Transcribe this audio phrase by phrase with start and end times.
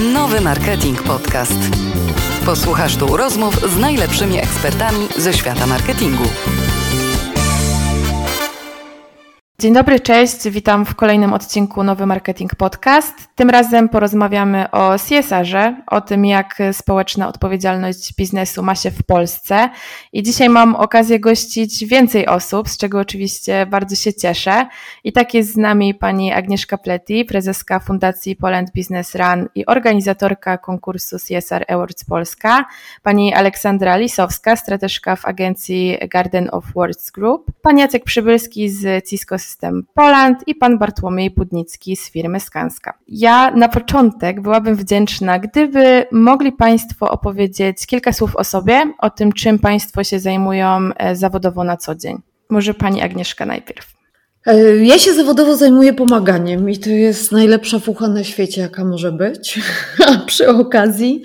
[0.00, 1.58] Nowy Marketing Podcast.
[2.44, 6.24] Posłuchasz tu rozmów z najlepszymi ekspertami ze świata marketingu.
[9.60, 10.48] Dzień dobry, cześć.
[10.48, 13.14] Witam w kolejnym odcinku Nowy Marketing Podcast.
[13.34, 19.68] Tym razem porozmawiamy o CSR-ze, o tym, jak społeczna odpowiedzialność biznesu ma się w Polsce.
[20.12, 24.66] I dzisiaj mam okazję gościć więcej osób, z czego oczywiście bardzo się cieszę.
[25.04, 30.58] I tak jest z nami pani Agnieszka Pleti, prezeska Fundacji Poland Business Run i organizatorka
[30.58, 32.64] konkursu CSR Awards Polska,
[33.02, 39.38] pani Aleksandra Lisowska, strateżka w agencji Garden of Words Group, pan Jacek Przybylski z Cisco
[39.50, 42.98] System Poland i pan Bartłomiej Budnicki z firmy Skanska.
[43.08, 49.32] Ja na początek byłabym wdzięczna, gdyby mogli Państwo opowiedzieć kilka słów o sobie, o tym,
[49.32, 52.18] czym Państwo się zajmują e, zawodowo na co dzień.
[52.50, 53.86] Może Pani Agnieszka najpierw.
[54.46, 59.12] E, ja się zawodowo zajmuję pomaganiem i to jest najlepsza fucha na świecie, jaka może
[59.12, 59.60] być.
[60.06, 61.22] A przy okazji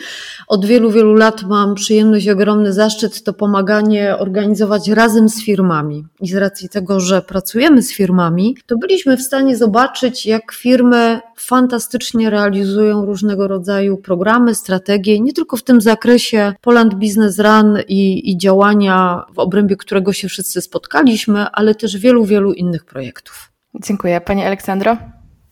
[0.48, 6.06] od wielu, wielu lat mam przyjemność i ogromny zaszczyt to pomaganie organizować razem z firmami.
[6.22, 11.20] I z racji tego, że pracujemy z firmami, to byliśmy w stanie zobaczyć, jak firmy
[11.38, 18.32] fantastycznie realizują różnego rodzaju programy, strategie, nie tylko w tym zakresie Poland Business Run i,
[18.32, 23.52] i działania, w obrębie którego się wszyscy spotkaliśmy, ale też wielu, wielu innych projektów.
[23.84, 24.22] Dziękuję.
[24.22, 24.98] Pani Aleksandro?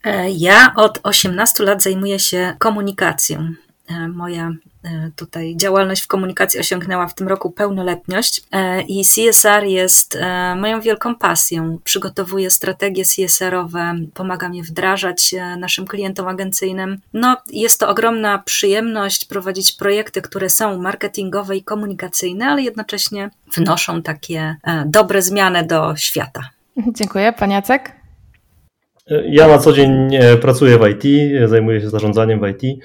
[0.03, 3.53] E, ja od 18 lat zajmuję się komunikacją.
[3.93, 4.51] E, moja
[4.83, 10.17] e, tutaj działalność w komunikacji osiągnęła w tym roku pełnoletność e, i CSR jest
[10.55, 11.79] moją wielką pasją.
[11.83, 16.97] Przygotowuję strategie CSR-owe, pomagam je wdrażać naszym klientom agencyjnym.
[17.13, 24.01] No, jest to ogromna przyjemność prowadzić projekty, które są marketingowe i komunikacyjne, ale jednocześnie wnoszą
[24.01, 24.55] takie
[24.85, 26.49] dobre zmiany do świata.
[26.87, 27.33] Dziękuję.
[27.33, 28.02] Pan Jacek?
[29.07, 30.09] Ja na co dzień
[30.41, 31.03] pracuję w IT,
[31.49, 32.83] zajmuję się zarządzaniem w IT.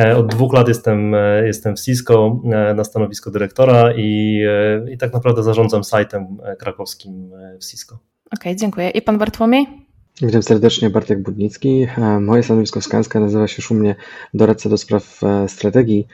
[0.00, 4.42] E, od dwóch lat jestem, e, jestem w Cisco e, na stanowisku dyrektora i,
[4.90, 7.94] i tak naprawdę zarządzam sajtem krakowskim w Cisco.
[7.94, 8.90] Okej, okay, dziękuję.
[8.90, 9.85] I pan Bartłomiej?
[10.22, 11.86] Witam serdecznie, Bartek Budnicki.
[12.20, 13.94] Moje stanowisko Skanska nazywa się szumnie
[14.34, 16.06] doradca do spraw strategii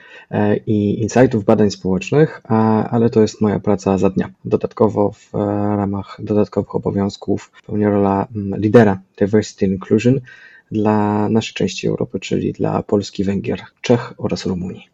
[0.65, 2.41] i insightów badań społecznych,
[2.89, 4.29] ale to jest moja praca za dnia.
[4.45, 5.33] Dodatkowo w
[5.77, 10.19] ramach dodatkowych obowiązków pełnię rola mm, lidera Diversity Inclusion,
[10.71, 14.92] dla naszej części Europy, czyli dla Polski, Węgier, Czech oraz Rumunii.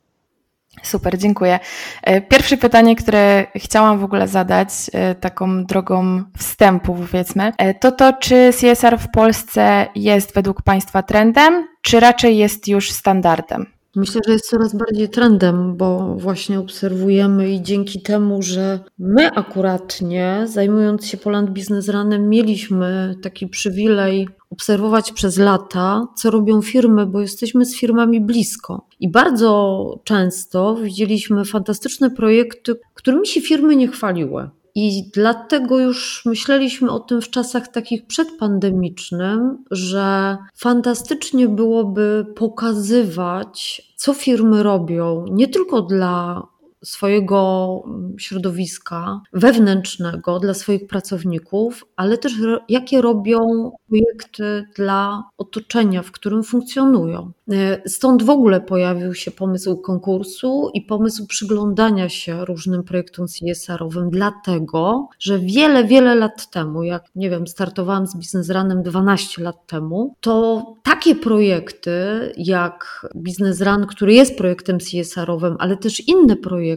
[0.84, 1.60] Super, dziękuję.
[2.04, 7.92] E, pierwsze pytanie, które chciałam w ogóle zadać, e, taką drogą wstępu, powiedzmy, e, to
[7.92, 13.79] to, czy CSR w Polsce jest według Państwa trendem, czy raczej jest już standardem?
[13.96, 20.46] Myślę, że jest coraz bardziej trendem, bo właśnie obserwujemy i dzięki temu, że my akuratnie,
[20.48, 27.22] zajmując się Poland Business Runem, mieliśmy taki przywilej obserwować przez lata, co robią firmy, bo
[27.22, 28.88] jesteśmy z firmami blisko.
[29.00, 34.50] I bardzo często widzieliśmy fantastyczne projekty, którymi się firmy nie chwaliły.
[34.76, 44.14] I dlatego już myśleliśmy o tym w czasach takich przedpandemicznym, że fantastycznie byłoby pokazywać, co
[44.14, 46.44] firmy robią, nie tylko dla
[46.84, 47.84] swojego
[48.18, 52.34] środowiska wewnętrznego dla swoich pracowników, ale też
[52.70, 57.32] jakie robią projekty dla otoczenia, w którym funkcjonują.
[57.52, 64.10] E, stąd w ogóle pojawił się pomysł konkursu i pomysł przyglądania się różnym projektom CSR-owym,
[64.10, 69.68] dlatego, że wiele, wiele lat temu, jak nie wiem, startowałam z Business Runem 12 lat
[69.68, 71.92] temu, to takie projekty
[72.38, 76.69] jak Business Run, który jest projektem CSR-owym, ale też inne projekty,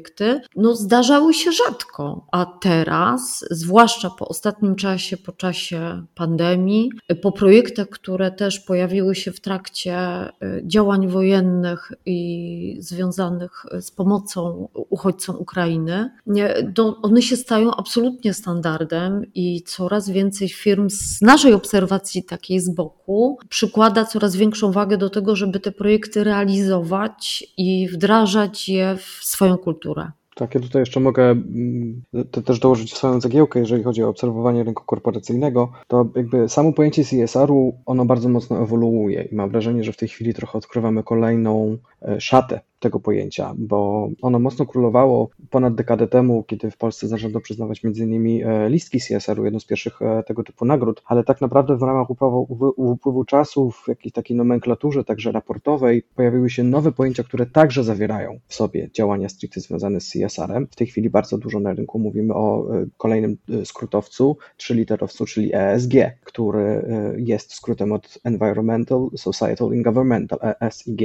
[0.57, 2.27] no zdarzały się rzadko.
[2.33, 6.91] A teraz, zwłaszcza po ostatnim czasie, po czasie pandemii,
[7.23, 14.69] po projektach, które też pojawiły się w trakcie y, działań wojennych i związanych z pomocą
[14.75, 16.11] uchodźcom Ukrainy,
[16.75, 22.71] to one się stają absolutnie standardem i coraz więcej firm z naszej obserwacji takiej z
[22.71, 29.25] boku przykłada coraz większą wagę do tego, żeby te projekty realizować i wdrażać je w
[29.25, 29.82] swoją kulturę.
[30.35, 32.03] Tak, ja tutaj jeszcze mogę mm,
[32.45, 37.75] też dołożyć swoją cegiełkę, jeżeli chodzi o obserwowanie rynku korporacyjnego, to jakby samo pojęcie CSR-u,
[37.87, 42.21] ono bardzo mocno ewoluuje i mam wrażenie, że w tej chwili trochę odkrywamy kolejną e,
[42.21, 47.85] szatę tego pojęcia, bo ono mocno królowało ponad dekadę temu, kiedy w Polsce zaczęto przyznawać
[47.85, 48.47] m.in.
[48.47, 52.11] E, listki CSR-u, jedną z pierwszych e, tego typu nagród, ale tak naprawdę w ramach
[52.11, 52.47] upływu,
[52.77, 58.39] upływu czasu, w jakiejś takiej nomenklaturze, także raportowej, pojawiły się nowe pojęcia, które także zawierają
[58.47, 60.67] w sobie działania stricte związane z CSR-em.
[60.71, 65.93] W tej chwili bardzo dużo na rynku mówimy o kolejnym skrótowcu, trzyliterowcu, czyli ESG,
[66.25, 66.85] który
[67.17, 71.01] jest skrótem od Environmental, Societal and Governmental, ESG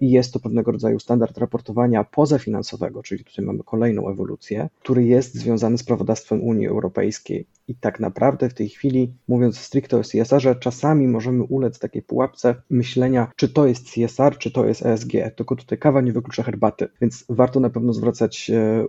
[0.00, 5.34] i jest to pewnego rodzaju standard raportowania pozafinansowego, czyli tutaj mamy kolejną ewolucję, który jest
[5.34, 7.46] związany z prawodawstwem Unii Europejskiej.
[7.68, 12.54] I tak naprawdę w tej chwili, mówiąc stricte o CSR-ze, czasami możemy ulec takiej pułapce
[12.70, 15.12] myślenia, czy to jest CSR, czy to jest ESG.
[15.36, 18.86] Tylko tutaj kawa nie wyklucza herbaty, więc warto na pewno zwracać e,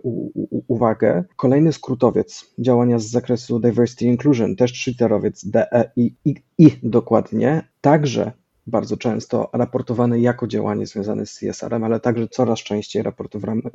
[0.66, 1.24] uwagę.
[1.36, 6.16] Kolejny skrótowiec działania z zakresu Diversity Inclusion, też trzyterowiec DEI
[6.58, 8.32] i dokładnie, także
[8.66, 13.02] bardzo często raportowany jako działanie związane z CSR-em, ale także coraz częściej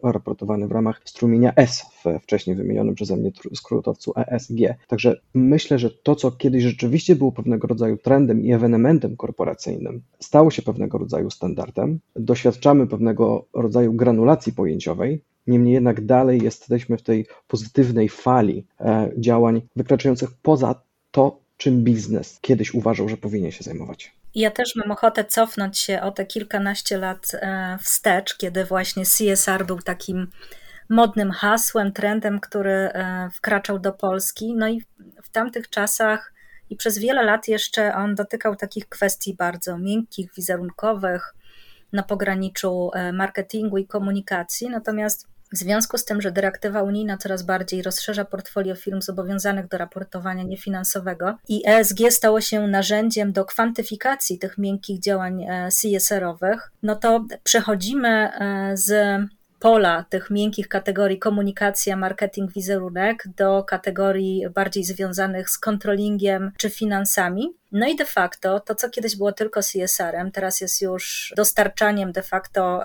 [0.04, 4.60] raportowany w ramach strumienia S, w wcześniej wymienionym przeze mnie skrótowcu ESG.
[4.88, 10.52] Także myślę, że to, co kiedyś rzeczywiście było pewnego rodzaju trendem i ewenementem korporacyjnym, stało
[10.52, 12.00] się pewnego rodzaju standardem.
[12.16, 19.62] Doświadczamy pewnego rodzaju granulacji pojęciowej, Niemniej jednak dalej jesteśmy w tej pozytywnej fali e, działań
[19.76, 20.82] wykraczających poza
[21.12, 24.17] to, czym biznes kiedyś uważał, że powinien się zajmować.
[24.38, 29.66] Ja też mam ochotę cofnąć się o te kilkanaście lat e, wstecz, kiedy właśnie CSR
[29.66, 30.28] był takim
[30.90, 34.56] modnym hasłem, trendem, który e, wkraczał do Polski.
[34.56, 34.82] No i
[35.24, 36.34] w tamtych czasach
[36.70, 41.34] i przez wiele lat jeszcze on dotykał takich kwestii bardzo miękkich, wizerunkowych,
[41.94, 44.70] na pograniczu e, marketingu i komunikacji.
[44.70, 49.78] Natomiast w związku z tym, że dyrektywa unijna coraz bardziej rozszerza portfolio firm zobowiązanych do
[49.78, 56.96] raportowania niefinansowego i ESG stało się narzędziem do kwantyfikacji tych miękkich działań e, CSR-owych, no
[56.96, 58.92] to przechodzimy e, z
[59.60, 67.54] pola tych miękkich kategorii komunikacja, marketing, wizerunek do kategorii bardziej związanych z kontrolingiem czy finansami.
[67.72, 72.24] No i de facto to, co kiedyś było tylko CSR-em, teraz jest już dostarczaniem de
[72.24, 72.84] facto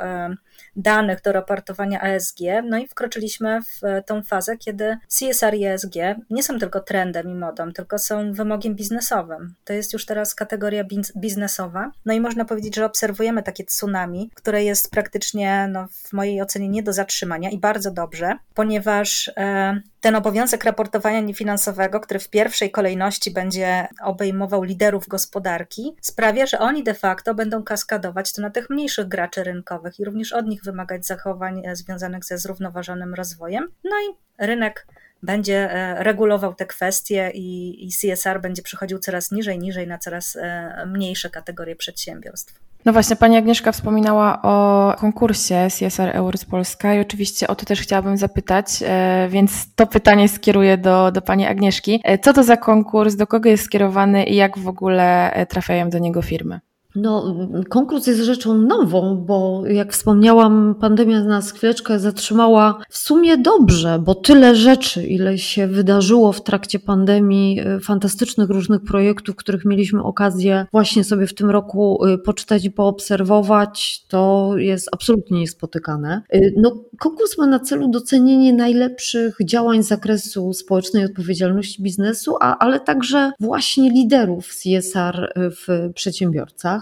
[0.77, 2.39] danych do raportowania ESG.
[2.65, 5.95] No i wkroczyliśmy w tą fazę, kiedy CSR i ESG
[6.31, 9.55] nie są tylko trendem i modą, tylko są wymogiem biznesowym.
[9.65, 10.85] To jest już teraz kategoria
[11.17, 11.93] biznesowa.
[12.05, 16.69] No i można powiedzieć, że obserwujemy takie tsunami, które jest praktycznie, no, w mojej ocenie,
[16.69, 22.71] nie do zatrzymania i bardzo dobrze, ponieważ e, ten obowiązek raportowania niefinansowego, który w pierwszej
[22.71, 28.71] kolejności będzie obejmował liderów gospodarki, sprawia, że oni de facto będą kaskadować to na tych
[28.71, 33.69] mniejszych graczy rynkowych i również od nich wymagać zachowań e, związanych ze zrównoważonym rozwojem.
[33.85, 34.17] No i
[34.47, 34.87] rynek
[35.23, 40.37] będzie e, regulował te kwestie i, i CSR będzie przechodził coraz niżej, niżej na coraz
[40.37, 42.61] e, mniejsze kategorie przedsiębiorstw.
[42.85, 47.81] No właśnie, pani Agnieszka wspominała o konkursie CSR Awards Polska i oczywiście o to też
[47.81, 52.03] chciałabym zapytać, e, więc to pytanie skieruję do, do pani Agnieszki.
[52.23, 56.23] Co to za konkurs, do kogo jest skierowany i jak w ogóle trafiają do niego
[56.23, 56.61] firmy?
[56.97, 57.37] No,
[57.69, 64.15] konkurs jest rzeczą nową, bo jak wspomniałam, pandemia nas chwileczkę zatrzymała w sumie dobrze, bo
[64.15, 70.67] tyle rzeczy, ile się wydarzyło w trakcie pandemii, y, fantastycznych różnych projektów, których mieliśmy okazję
[70.73, 76.23] właśnie sobie w tym roku y, poczytać i poobserwować, to jest absolutnie niespotykane.
[76.35, 82.59] Y, no, konkurs ma na celu docenienie najlepszych działań z zakresu społecznej odpowiedzialności biznesu, a,
[82.59, 86.82] ale także właśnie liderów CSR w przedsiębiorcach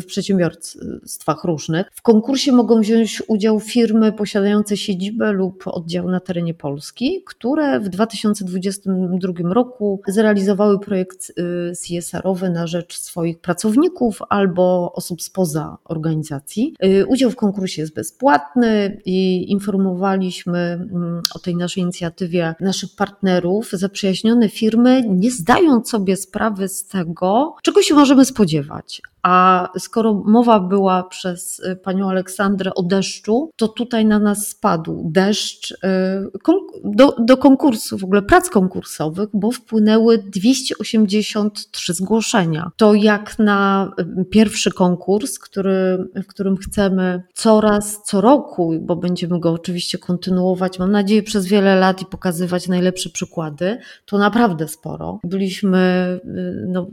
[0.00, 1.86] w przedsiębiorstwach różnych.
[1.92, 7.88] W konkursie mogą wziąć udział firmy posiadające siedzibę lub oddział na terenie Polski, które w
[7.88, 16.74] 2022 roku zrealizowały projekt y, CSR-owy na rzecz swoich pracowników albo osób spoza organizacji.
[16.84, 23.70] Y, udział w konkursie jest bezpłatny i informowaliśmy mm, o tej naszej inicjatywie naszych partnerów.
[23.72, 29.02] Zaprzyjaźnione firmy, nie zdając sobie sprawy z tego, czego się możemy spodziewać.
[29.22, 35.10] A skoro mowa była przez y, panią Aleksandrę o deszczu, to tutaj na nas spadł
[35.12, 35.76] deszcz y,
[36.84, 42.70] do, do konkursu, w ogóle prac konkursowych, bo wpłynęły 283 zgłoszenia.
[42.76, 43.90] To jak na
[44.20, 50.78] y, pierwszy konkurs, który, w którym chcemy coraz, co roku, bo będziemy go oczywiście kontynuować,
[50.78, 55.20] mam nadzieję, przez wiele lat i pokazywać najlepsze przykłady, to naprawdę sporo.
[55.24, 56.20] Byliśmy
[56.66, 56.86] no,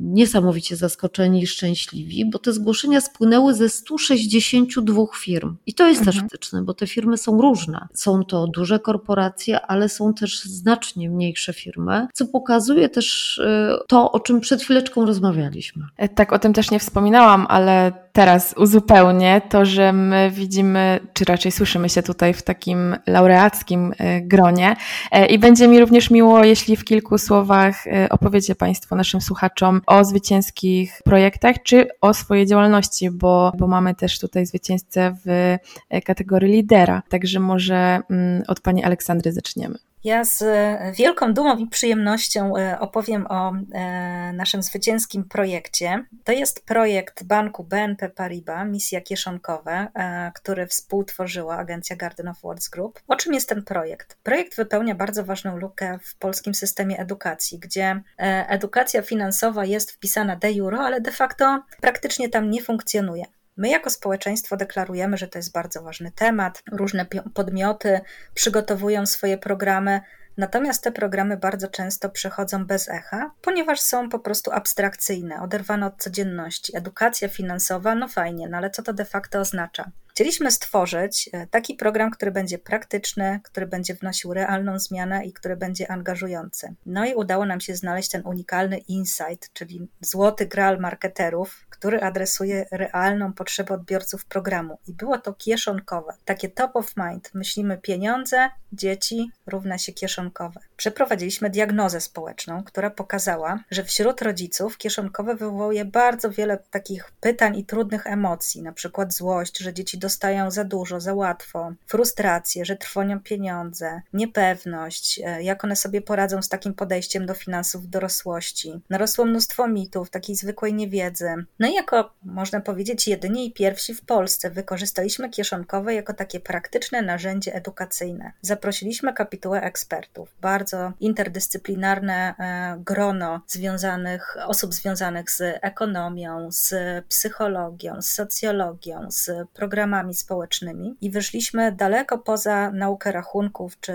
[0.00, 5.56] niesamowicie zaskoczeni i szczęśliwi, bo te zgłoszenia spłynęły ze 162 firm.
[5.66, 6.16] I to jest mhm.
[6.16, 7.88] też wtyczne, bo te firmy są różne.
[7.94, 14.12] Są to duże korporacje, ale są też znacznie mniejsze firmy, co pokazuje też y, to,
[14.12, 15.84] o czym przed chwileczką rozmawialiśmy.
[15.96, 21.24] E, tak, o tym też nie wspominałam, ale teraz uzupełnię to, że my widzimy, czy
[21.24, 24.76] raczej słyszymy się tutaj w takim laureackim e, gronie
[25.10, 29.80] e, i będzie mi również miło, jeśli w kilku słowach e, opowiecie Państwo naszym słuchaczom
[29.86, 35.56] o zwycięskich projektach, czy o swojej działalności, bo, bo mamy też tutaj zwycięzcę w
[36.04, 37.02] kategorii lidera.
[37.08, 39.91] Także może mm, od Pani Aleksandry zaczniemy.
[40.04, 46.04] Ja z e, wielką dumą i przyjemnością e, opowiem o e, naszym zwycięskim projekcie.
[46.24, 49.88] To jest projekt banku BNP Paribas, misja kieszonkowe,
[50.34, 53.00] który współtworzyła agencja Garden of Words Group.
[53.08, 54.16] O czym jest ten projekt?
[54.22, 58.02] Projekt wypełnia bardzo ważną lukę w polskim systemie edukacji, gdzie
[58.48, 63.24] edukacja finansowa jest wpisana de jure, ale de facto praktycznie tam nie funkcjonuje.
[63.56, 66.62] My jako społeczeństwo deklarujemy, że to jest bardzo ważny temat.
[66.72, 68.00] Różne podmioty
[68.34, 70.00] przygotowują swoje programy,
[70.36, 76.02] natomiast te programy bardzo często przechodzą bez echa, ponieważ są po prostu abstrakcyjne, oderwane od
[76.02, 76.76] codzienności.
[76.76, 79.90] Edukacja finansowa, no fajnie, no ale co to de facto oznacza?
[80.14, 85.56] Chcieliśmy stworzyć e, taki program, który będzie praktyczny, który będzie wnosił realną zmianę i który
[85.56, 86.74] będzie angażujący.
[86.86, 92.66] No i udało nam się znaleźć ten unikalny insight, czyli złoty graal marketerów, który adresuje
[92.70, 94.78] realną potrzebę odbiorców programu.
[94.86, 97.30] I było to kieszonkowe, takie top of mind.
[97.34, 100.60] Myślimy pieniądze, dzieci równa się kieszonkowe.
[100.76, 107.64] Przeprowadziliśmy diagnozę społeczną, która pokazała, że wśród rodziców kieszonkowe wywołuje bardzo wiele takich pytań i
[107.64, 113.20] trudnych emocji, na przykład złość, że dzieci dostają za dużo, za łatwo, frustrację, że trwonią
[113.20, 118.82] pieniądze, niepewność, e, jak one sobie poradzą z takim podejściem do finansów w dorosłości.
[118.90, 121.34] Narosło mnóstwo mitów, takiej zwykłej niewiedzy.
[121.58, 127.02] No i jako, można powiedzieć, jedynie i pierwsi w Polsce wykorzystaliśmy kieszonkowe jako takie praktyczne
[127.02, 128.32] narzędzie edukacyjne.
[128.40, 136.74] Zaprosiliśmy kapitułę ekspertów, bardzo interdyscyplinarne e, grono związanych, osób związanych z ekonomią, z
[137.06, 143.92] psychologią, z socjologią, z programami problemami społecznymi i wyszliśmy daleko poza naukę rachunków czy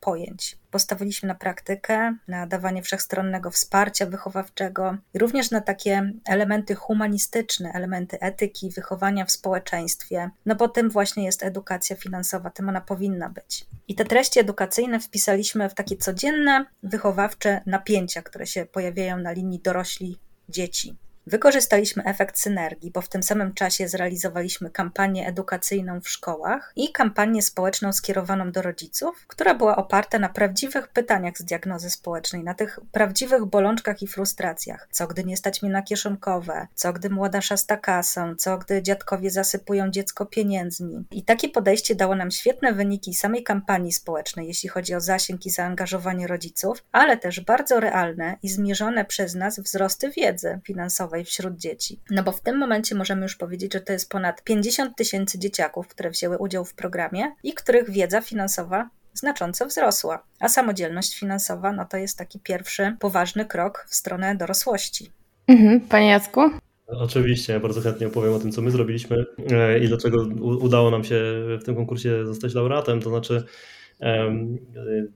[0.00, 0.58] pojęć.
[0.70, 8.70] Postawiliśmy na praktykę, na dawanie wszechstronnego wsparcia wychowawczego również na takie elementy humanistyczne, elementy etyki,
[8.70, 13.66] wychowania w społeczeństwie, no bo tym właśnie jest edukacja finansowa, tym ona powinna być.
[13.88, 19.60] I te treści edukacyjne wpisaliśmy w takie codzienne, wychowawcze napięcia, które się pojawiają na linii
[19.60, 20.96] dorośli dzieci.
[21.26, 27.42] Wykorzystaliśmy efekt synergii, bo w tym samym czasie zrealizowaliśmy kampanię edukacyjną w szkołach i kampanię
[27.42, 32.80] społeczną skierowaną do rodziców, która była oparta na prawdziwych pytaniach z diagnozy społecznej, na tych
[32.92, 34.88] prawdziwych bolączkach i frustracjach.
[34.90, 39.30] Co gdy nie stać mi na kieszonkowe, co gdy młoda szasta kasą, co gdy dziadkowie
[39.30, 41.04] zasypują dziecko pieniędzmi.
[41.10, 45.50] I takie podejście dało nam świetne wyniki samej kampanii społecznej, jeśli chodzi o zasięg i
[45.50, 52.00] zaangażowanie rodziców, ale też bardzo realne i zmierzone przez nas wzrosty wiedzy finansowej wśród dzieci.
[52.10, 55.88] No bo w tym momencie możemy już powiedzieć, że to jest ponad 50 tysięcy dzieciaków,
[55.88, 60.22] które wzięły udział w programie i których wiedza finansowa znacząco wzrosła.
[60.40, 65.10] A samodzielność finansowa no to jest taki pierwszy poważny krok w stronę dorosłości.
[65.48, 66.40] Mhm, Panie Jacku?
[66.86, 71.04] Oczywiście, ja bardzo chętnie opowiem o tym, co my zrobiliśmy e, i dlaczego udało nam
[71.04, 71.22] się
[71.60, 73.00] w tym konkursie zostać laureatem.
[73.00, 73.44] To znaczy,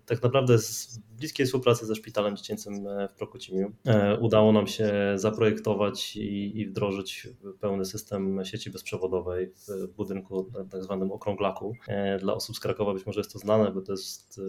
[0.07, 0.59] tak naprawdę
[1.19, 7.29] bliskiej współpracy ze Szpitalem Dziecięcym e, w Prokocimiu e, udało nam się zaprojektować i, wdrożyć
[7.61, 11.75] pełny system sieci bezprzewodowej w budynku tak zwanym Okrąglaku.
[11.89, 14.41] E, dla osób z Krakowa być może jest to znane, bo to jest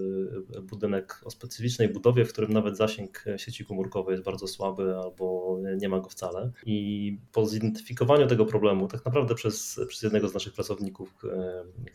[0.62, 5.90] budynek o specyficznej budowie, w którym nawet zasięg sieci komórkowej jest bardzo słaby albo nie
[5.90, 6.52] ma go wcale.
[6.66, 11.16] I po zidentyfikowaniu tego problemu, tak naprawdę przez, przez jednego z naszych pracowników,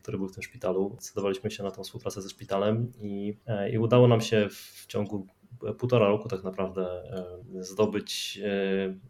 [0.02, 3.37] który był w tym szpitalu, zdecydowaliśmy się na tą współpracę ze szpitalem i,
[3.73, 5.26] i udało nam się w w ciągu
[5.78, 6.82] półtora roku tak naprawdę
[7.54, 8.40] e, zdobyć,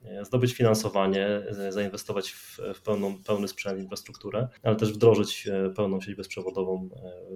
[0.04, 6.14] e, zdobyć finansowanie, e, zainwestować w, pełną, pełny sprzęt, infrastrukturę, ale też wdrożyć pełną sieć
[6.14, 6.88] bezprzewodową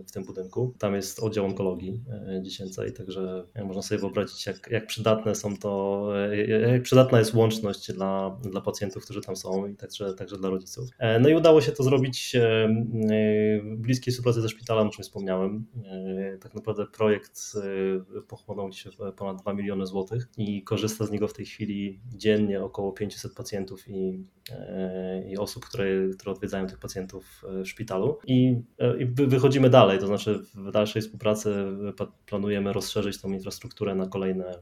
[0.07, 0.75] w tym budynku.
[0.79, 2.01] Tam jest oddział onkologii
[2.43, 6.09] dziecięcej, także można sobie wyobrazić, jak, jak przydatne są to,
[6.71, 10.89] jak przydatna jest łączność dla, dla pacjentów, którzy tam są i także, także dla rodziców.
[11.21, 12.37] No i udało się to zrobić
[13.63, 15.67] w bliskiej współpracy ze szpitalem, o czym wspomniałem.
[16.41, 17.41] Tak naprawdę projekt
[18.29, 22.93] pochłonął się ponad 2 miliony złotych i korzysta z niego w tej chwili dziennie około
[22.93, 25.85] 500 pacjentów i, e, i osób, które,
[26.19, 28.19] które odwiedzają tych pacjentów e, w szpitalu.
[28.27, 31.55] I, e, I wychodzimy dalej, to znaczy w dalszej współpracy
[32.27, 34.59] planujemy rozszerzyć tą infrastrukturę na kolejne,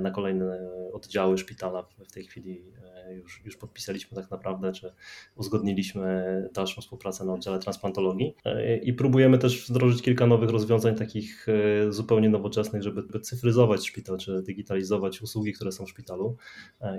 [0.00, 1.82] na kolejne oddziały szpitala.
[2.08, 2.64] W tej chwili
[3.10, 4.92] już, już podpisaliśmy tak naprawdę, czy
[5.36, 8.34] uzgodniliśmy dalszą współpracę na oddziale transplantologii
[8.82, 11.46] i próbujemy też wdrożyć kilka nowych rozwiązań takich
[11.88, 16.36] zupełnie nowoczesnych, żeby cyfryzować szpital, czy digitalizować usługi, które są w szpitalu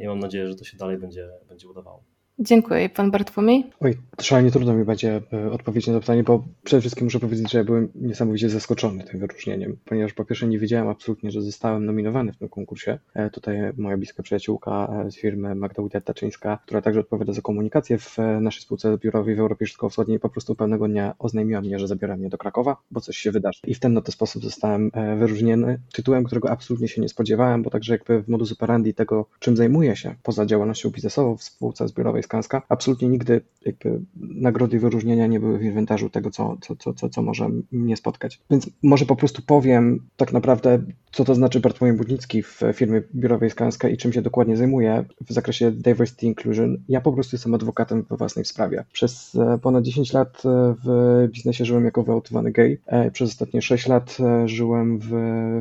[0.01, 2.03] i mam nadzieję, że to się dalej będzie, będzie udawało.
[2.41, 2.89] Dziękuję.
[2.89, 3.65] Pan Bartłomiej?
[3.79, 7.51] Oj, szalenie trudno mi będzie e, odpowiedzieć na to pytanie, bo przede wszystkim muszę powiedzieć,
[7.51, 11.85] że ja byłem niesamowicie zaskoczony tym wyróżnieniem, ponieważ po pierwsze nie wiedziałem absolutnie, że zostałem
[11.85, 12.99] nominowany w tym konkursie.
[13.13, 17.97] E, tutaj moja bliska przyjaciółka e, z firmy Magda Ujda-Taczyńska, która także odpowiada za komunikację
[17.97, 22.17] w naszej spółce biurowej w Europie Środkowo-Wschodniej, po prostu pewnego dnia oznajmiła mnie, że zabiera
[22.17, 23.59] mnie do Krakowa, bo coś się wydarzy.
[23.67, 27.93] I w ten oto sposób zostałem wyróżniony tytułem, którego absolutnie się nie spodziewałem, bo także
[27.93, 32.61] jakby w modus operandi tego, czym zajmuję się poza działalnością biznesową w spółce zbiorowej Skanska,
[32.69, 37.09] absolutnie nigdy jakby nagrody i wyróżnienia nie były w inwentarzu tego, co, co, co, co,
[37.09, 38.39] co może mnie spotkać.
[38.51, 40.81] Więc może po prostu powiem tak naprawdę,
[41.11, 45.33] co to znaczy Bartłomiej Budnicki w firmie biurowej Skanska i czym się dokładnie zajmuję w
[45.33, 46.77] zakresie diversity inclusion.
[46.89, 48.85] Ja po prostu jestem adwokatem we własnej sprawie.
[48.91, 52.77] Przez e, ponad 10 lat e, w biznesie żyłem jako wyautowany gay.
[52.85, 55.11] E, przez ostatnie 6 lat żyłem w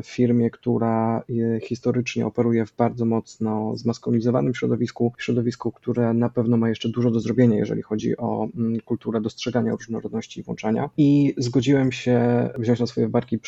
[0.05, 1.23] firmie, która
[1.63, 7.19] historycznie operuje w bardzo mocno zmaskulinizowanym środowisku, środowisku, które na pewno ma jeszcze dużo do
[7.19, 10.89] zrobienia, jeżeli chodzi o mm, kulturę dostrzegania różnorodności i włączania.
[10.97, 13.39] I zgodziłem się wziąć na swoje barki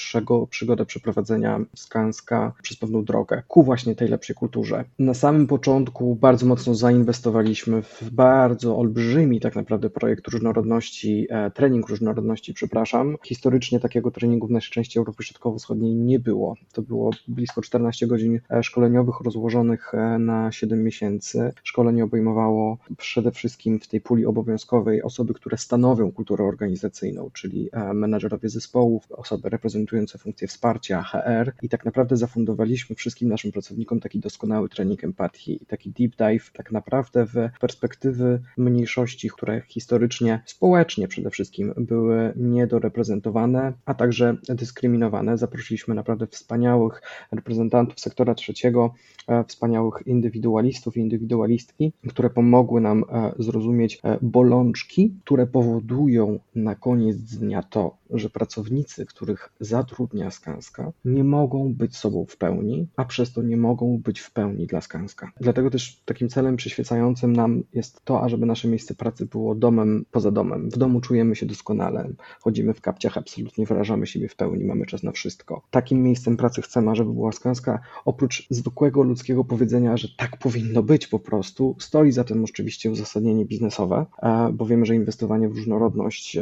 [0.49, 4.85] przygodę przeprowadzenia Skanska przez pewną drogę ku właśnie tej lepszej kulturze.
[4.99, 11.89] Na samym początku bardzo mocno zainwestowaliśmy w bardzo olbrzymi tak naprawdę projekt różnorodności, e, trening
[11.89, 13.17] różnorodności, przepraszam.
[13.23, 16.55] Historycznie takiego treningu w naszej części Europy Środkowo-Wschodniej nie było.
[16.73, 21.53] To było blisko 14 godzin e, szkoleniowych rozłożonych e, na 7 miesięcy.
[21.63, 27.93] Szkolenie obejmowało przede wszystkim w tej puli obowiązkowej osoby, które stanowią kulturę organizacyjną, czyli e,
[27.93, 34.19] menadżerowie zespołów, osoby reprezentujące funkcje wsparcia, HR i tak naprawdę zafundowaliśmy wszystkim naszym pracownikom taki
[34.19, 41.29] doskonały trening empatii, taki deep dive tak naprawdę w perspektywy mniejszości, które historycznie, społecznie przede
[41.29, 45.37] wszystkim były niedoreprezentowane, a także dyskryminowane.
[45.37, 48.93] Zaprosiliśmy naprawdę wspaniałych reprezentantów sektora trzeciego,
[49.27, 56.75] e, wspaniałych indywidualistów i indywidualistki, które pomogły nam e, zrozumieć e, bolączki, które powodują na
[56.75, 63.05] koniec dnia to, że pracownicy, których zatrudnia Skanska, nie mogą być sobą w pełni, a
[63.05, 65.31] przez to nie mogą być w pełni dla Skanska.
[65.39, 70.31] Dlatego też takim celem przyświecającym nam jest to, ażeby nasze miejsce pracy było domem poza
[70.31, 70.69] domem.
[70.69, 75.03] W domu czujemy się doskonale, chodzimy w kapciach, absolutnie wyrażamy siebie w pełni, mamy czas
[75.03, 75.61] na wszystko.
[75.71, 81.07] Takim miejscem pracy chcemy, żeby była Skanska, oprócz zwykłego ludzkiego powiedzenia, że tak powinno być
[81.07, 86.37] po prostu, stoi za tym oczywiście uzasadnienie biznesowe, e, bo wiemy, że inwestowanie w różnorodność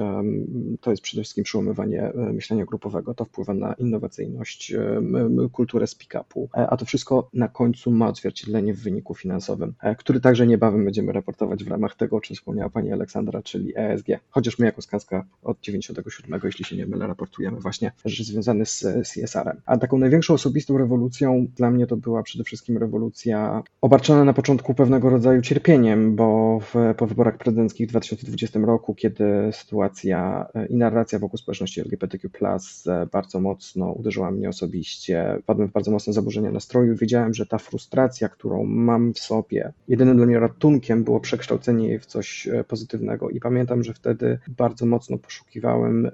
[0.81, 4.73] to jest przede wszystkim przełamywanie e, myślenia grupowego, to wpływa na innowacyjność,
[5.51, 10.47] kulturę speak-upu, e, a to wszystko na końcu ma odzwierciedlenie w wyniku finansowym, który także
[10.47, 14.07] niebawem będziemy raportować w ramach tego, o czym wspomniała Pani Aleksandra, czyli ESG.
[14.29, 18.85] Chociaż my jako Skanska od 97, jeśli się nie mylę, raportujemy właśnie rzeczy związane z
[19.13, 19.61] CSR-em.
[19.65, 24.73] A taką największą osobistą rewolucją dla mnie to była przede wszystkim rewolucja obarczona na początku
[24.73, 30.75] pewnego rodzaju cierpieniem, bo w, po wyborach prezydenckich w 2020 roku, kiedy sytuacja e, i
[30.75, 32.29] narracja wokół społeczności LGBTQ
[32.87, 36.95] e, bardzo mocno uderzyła mnie osobiście, wpadłem w bardzo mocne zaburzenia nastroju.
[36.95, 41.99] Wiedziałem, że ta frustracja, którą mam w sobie, jedynym dla mnie ratunkiem było przekształcenie jej
[41.99, 43.29] w coś e, pozytywnego.
[43.29, 46.11] I pamiętam, że wtedy bardzo mocno poszukiwałem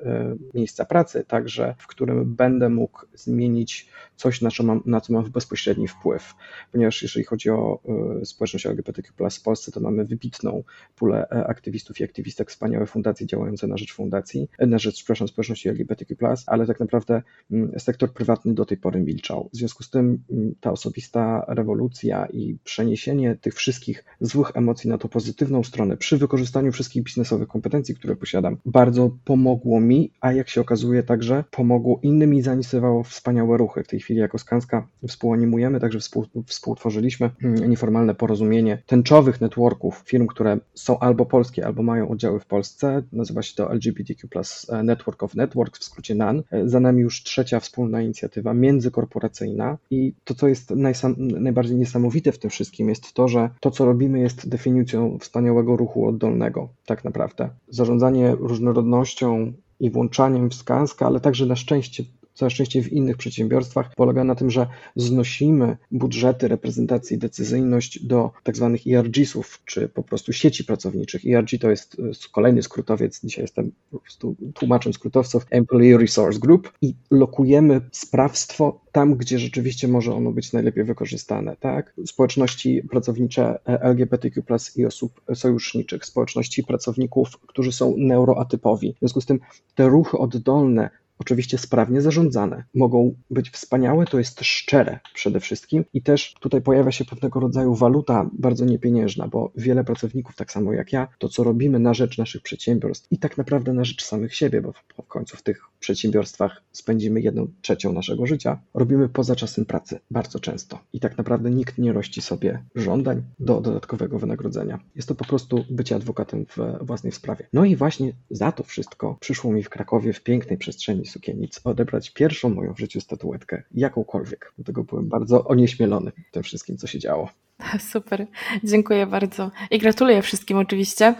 [0.54, 5.32] miejsca pracy, także w którym będę mógł zmienić coś, na co mam, na co mam
[5.32, 6.34] bezpośredni wpływ.
[6.72, 7.80] Ponieważ jeżeli chodzi o
[8.24, 10.64] społeczność LGBTQ w Polsce, to mamy wybitną
[10.96, 15.25] pulę e, aktywistów i aktywistek, wspaniałe fundacje działające na rzecz fundacji, e, na rzecz, przepraszam,
[15.28, 16.16] społeczności LGBTQ+,
[16.48, 19.50] ale tak naprawdę mm, sektor prywatny do tej pory milczał.
[19.54, 24.98] W związku z tym mm, ta osobista rewolucja i przeniesienie tych wszystkich złych emocji na
[24.98, 30.50] tą pozytywną stronę przy wykorzystaniu wszystkich biznesowych kompetencji, które posiadam, bardzo pomogło mi, a jak
[30.50, 33.84] się okazuje także pomogło innym i zainicjowało wspaniałe ruchy.
[33.84, 40.28] W tej chwili jako Skanska współanimujemy, także współ, współtworzyliśmy mm, nieformalne porozumienie tęczowych networków firm,
[40.28, 43.04] które są albo polskie, albo mają oddziały w Polsce.
[43.12, 44.30] Nazywa się to LGBTQ
[44.70, 44.84] e,
[45.16, 46.44] Network of Networks, w skrócie NAN.
[46.52, 50.72] E, za nami już trzecia wspólna inicjatywa międzykorporacyjna i to, co jest
[51.18, 56.08] najbardziej niesamowite w tym wszystkim, jest to, że to, co robimy, jest definicją wspaniałego ruchu
[56.08, 57.50] oddolnego, tak naprawdę.
[57.70, 62.04] Zarządzanie różnorodnością i włączaniem w Skanska, ale także na szczęście
[62.36, 68.32] całe szczęście w innych przedsiębiorstwach polega na tym, że znosimy budżety, reprezentację i decyzyjność do
[68.44, 71.22] tak zwanych ERGs-ów, czy po prostu sieci pracowniczych.
[71.26, 76.74] ERG to jest e, kolejny skrótowiec, dzisiaj jestem po prostu tłumaczem skrótowców, Employee Resource Group
[76.82, 81.56] i lokujemy sprawstwo tam, gdzie rzeczywiście może ono być najlepiej wykorzystane.
[81.60, 81.94] Tak?
[82.06, 84.44] Społeczności pracownicze e, LGBTQ
[84.76, 88.94] i osób sojuszniczych, społeczności pracowników, którzy są neuroatypowi.
[88.94, 89.40] W związku z tym
[89.76, 92.64] te ruchy oddolne oczywiście sprawnie zarządzane.
[92.74, 97.76] Mogą być wspaniałe, to jest szczere przede wszystkim i też tutaj pojawia się pewnego rodzaju
[97.76, 102.18] waluta bardzo niepieniężna, bo wiele pracowników, tak samo jak ja, to co robimy na rzecz
[102.18, 106.64] naszych przedsiębiorstw i tak naprawdę na rzecz samych siebie, bo w końcu w tych przedsiębiorstwach
[106.72, 111.78] spędzimy jedną trzecią naszego życia, robimy poza czasem pracy bardzo często i tak naprawdę nikt
[111.78, 114.80] nie rości sobie żądań do dodatkowego wynagrodzenia.
[114.96, 117.48] Jest to po prostu bycie adwokatem w własnej sprawie.
[117.54, 122.12] No i właśnie za to wszystko przyszło mi w Krakowie w pięknej przestrzeni sukienic odebrać
[122.12, 124.54] pierwszą moją w życiu statuetkę, jakąkolwiek.
[124.56, 127.30] Dlatego byłem bardzo onieśmielony tym wszystkim, co się działo.
[127.92, 128.26] Super,
[128.64, 131.16] dziękuję bardzo i gratuluję wszystkim oczywiście.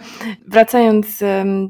[0.48, 1.06] Wracając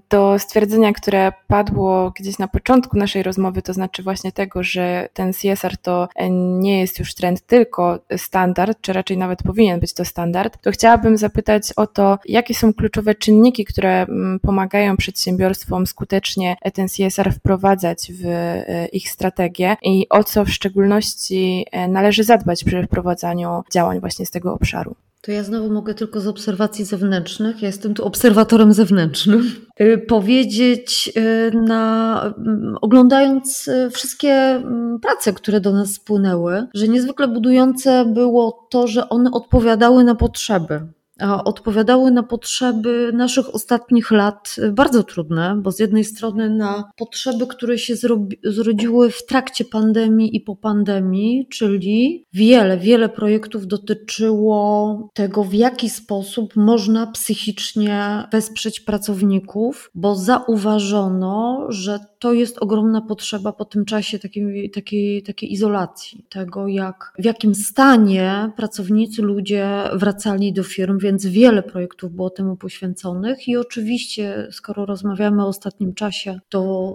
[0.09, 5.33] do stwierdzenia, które padło gdzieś na początku naszej rozmowy, to znaczy właśnie tego, że ten
[5.33, 10.62] CSR to nie jest już trend, tylko standard, czy raczej nawet powinien być to standard,
[10.62, 16.88] to chciałabym zapytać o to, jakie są kluczowe czynniki, które mm, pomagają przedsiębiorstwom skutecznie ten
[16.88, 22.87] CSR wprowadzać w e, ich strategię i o co w szczególności e, należy zadbać przy
[22.87, 24.96] wprowadzaniu działań właśnie z tego obszaru.
[25.26, 31.12] To ja znowu mogę tylko z obserwacji zewnętrznych, ja jestem tu obserwatorem zewnętrznym, y, powiedzieć,
[31.16, 38.04] y, na, mm, oglądając y, wszystkie mm, prace, które do nas spłynęły, że niezwykle budujące
[38.04, 40.80] było to, że one odpowiadały na potrzeby
[41.44, 47.46] odpowiadały na potrzeby naszych ostatnich lat, y, bardzo trudne, bo z jednej strony na potrzeby,
[47.46, 47.94] które się
[48.44, 54.57] zrodziły w trakcie pandemii i po pandemii, czyli wiele, wiele projektów dotyczyło
[55.14, 63.52] tego, w jaki sposób można psychicznie wesprzeć pracowników, bo zauważono, że to jest ogromna potrzeba
[63.52, 70.52] po tym czasie takiej, takiej, takiej izolacji, tego jak, w jakim stanie pracownicy, ludzie wracali
[70.52, 73.48] do firm, więc wiele projektów było temu poświęconych.
[73.48, 76.94] I oczywiście, skoro rozmawiamy o ostatnim czasie, to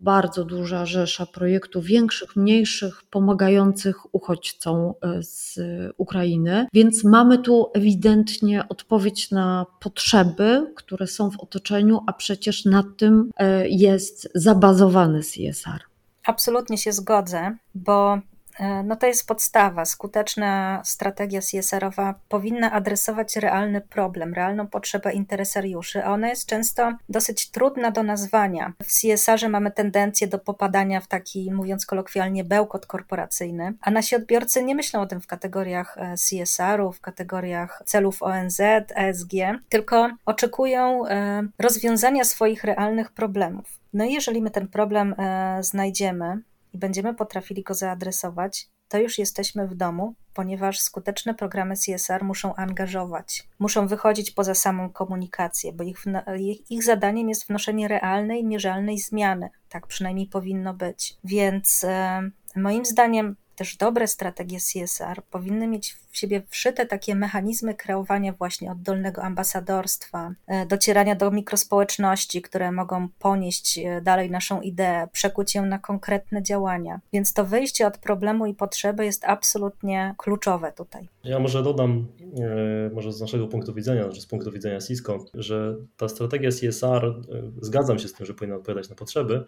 [0.00, 5.60] bardzo duża rzesza projektów, większych, mniejszych, pomagających uchodźcom e, z
[5.96, 12.86] Ukrainy, więc mamy tu ewidentnie odpowiedź na potrzeby, które są w otoczeniu, a przecież nad
[12.96, 14.28] tym e, jest
[14.72, 15.80] zabazowany CSR.
[16.24, 18.18] Absolutnie się zgodzę, bo
[18.58, 19.84] E, no to jest podstawa.
[19.84, 27.50] Skuteczna strategia CSR-owa powinna adresować realny problem, realną potrzebę interesariuszy, a ona jest często dosyć
[27.50, 28.72] trudna do nazwania.
[28.82, 34.62] W CSR-ze mamy tendencję do popadania w taki, mówiąc kolokwialnie, bełkot korporacyjny, a nasi odbiorcy
[34.62, 38.60] nie myślą o tym w kategoriach e, CSR-u, w kategoriach celów ONZ,
[38.94, 39.32] ESG,
[39.68, 43.81] tylko oczekują e, rozwiązania swoich realnych problemów.
[43.92, 45.14] No i jeżeli my ten problem
[45.60, 52.24] znajdziemy, i będziemy potrafili go zaadresować, to już jesteśmy w domu, ponieważ skuteczne programy CSR
[52.24, 56.04] muszą angażować, muszą wychodzić poza samą komunikację, bo ich,
[56.38, 59.50] ich, ich zadaniem jest wnoszenie realnej, mierzalnej zmiany.
[59.68, 61.16] Tak przynajmniej powinno być.
[61.24, 62.22] Więc e,
[62.56, 68.72] moim zdaniem też dobre strategie CSR powinny mieć w siebie wszyte takie mechanizmy kreowania właśnie
[68.72, 75.66] oddolnego ambasadorstwa, e, docierania do mikrospołeczności, które mogą ponieść e, dalej naszą ideę, przekuć ją
[75.66, 77.00] na konkretne działania.
[77.12, 81.08] Więc to wyjście od problemu i potrzeby jest absolutnie kluczowe tutaj.
[81.24, 82.06] Ja może dodam,
[82.40, 87.22] e, może z naszego punktu widzenia, z punktu widzenia Cisco, że ta strategia CSR,
[87.60, 89.44] zgadzam się z tym, że powinna odpowiadać na potrzeby.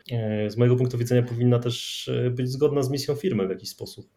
[0.49, 4.09] Z mojego punktu widzenia powinna też być zgodna z misją firmy w jakiś sposób bolso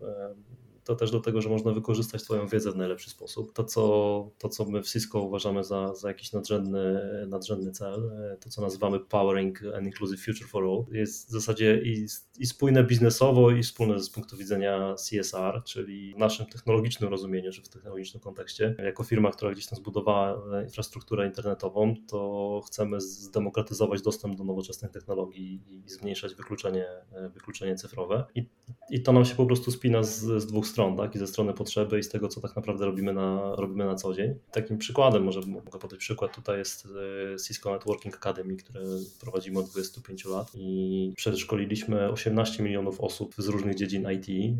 [0.88, 3.54] to też do tego, że można wykorzystać Twoją wiedzę w najlepszy sposób.
[3.54, 8.50] To, co, to, co my w Cisco uważamy za, za jakiś nadrzędny, nadrzędny cel, to,
[8.50, 12.08] co nazywamy Powering an Inclusive Future for All, jest w zasadzie i,
[12.40, 17.62] i spójne biznesowo, i wspólne z punktu widzenia CSR, czyli w naszym technologicznym rozumieniu, czy
[17.62, 18.76] w technologicznym kontekście.
[18.84, 25.62] Jako firma, która gdzieś tam zbudowała infrastrukturę internetową, to chcemy zdemokratyzować dostęp do nowoczesnych technologii
[25.86, 26.86] i zmniejszać wykluczenie,
[27.34, 28.26] wykluczenie cyfrowe.
[28.36, 28.50] I,
[28.90, 31.16] i to nam się po prostu spina z, z dwóch stron stron, tak?
[31.16, 34.14] i ze strony potrzeby i z tego, co tak naprawdę robimy na, robimy na co
[34.14, 34.36] dzień.
[34.52, 36.88] Takim przykładem, może mogę podać przykład, tutaj jest
[37.34, 38.82] e, Cisco Networking Academy, które
[39.22, 44.58] prowadzimy od 25 lat i przeszkoliliśmy 18 milionów osób z różnych dziedzin IT,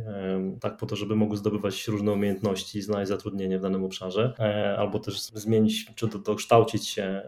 [0.62, 5.00] tak po to, żeby mogły zdobywać różne umiejętności, znaleźć zatrudnienie w danym obszarze, e, albo
[5.00, 7.22] też zmienić, czy dokształcić się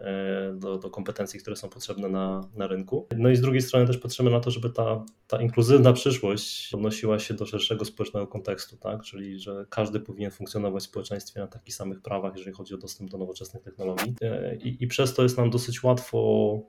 [0.54, 3.06] do, do kompetencji, które są potrzebne na, na rynku.
[3.16, 7.18] No i z drugiej strony też patrzymy na to, żeby ta, ta inkluzywna przyszłość odnosiła
[7.18, 9.02] się do szerszego społecznego kontekstu tak?
[9.02, 13.10] czyli że każdy powinien funkcjonować w społeczeństwie na takich samych prawach, jeżeli chodzi o dostęp
[13.10, 14.14] do nowoczesnych technologii.
[14.22, 16.18] E, I, i przez to jest nam dosyć łatwo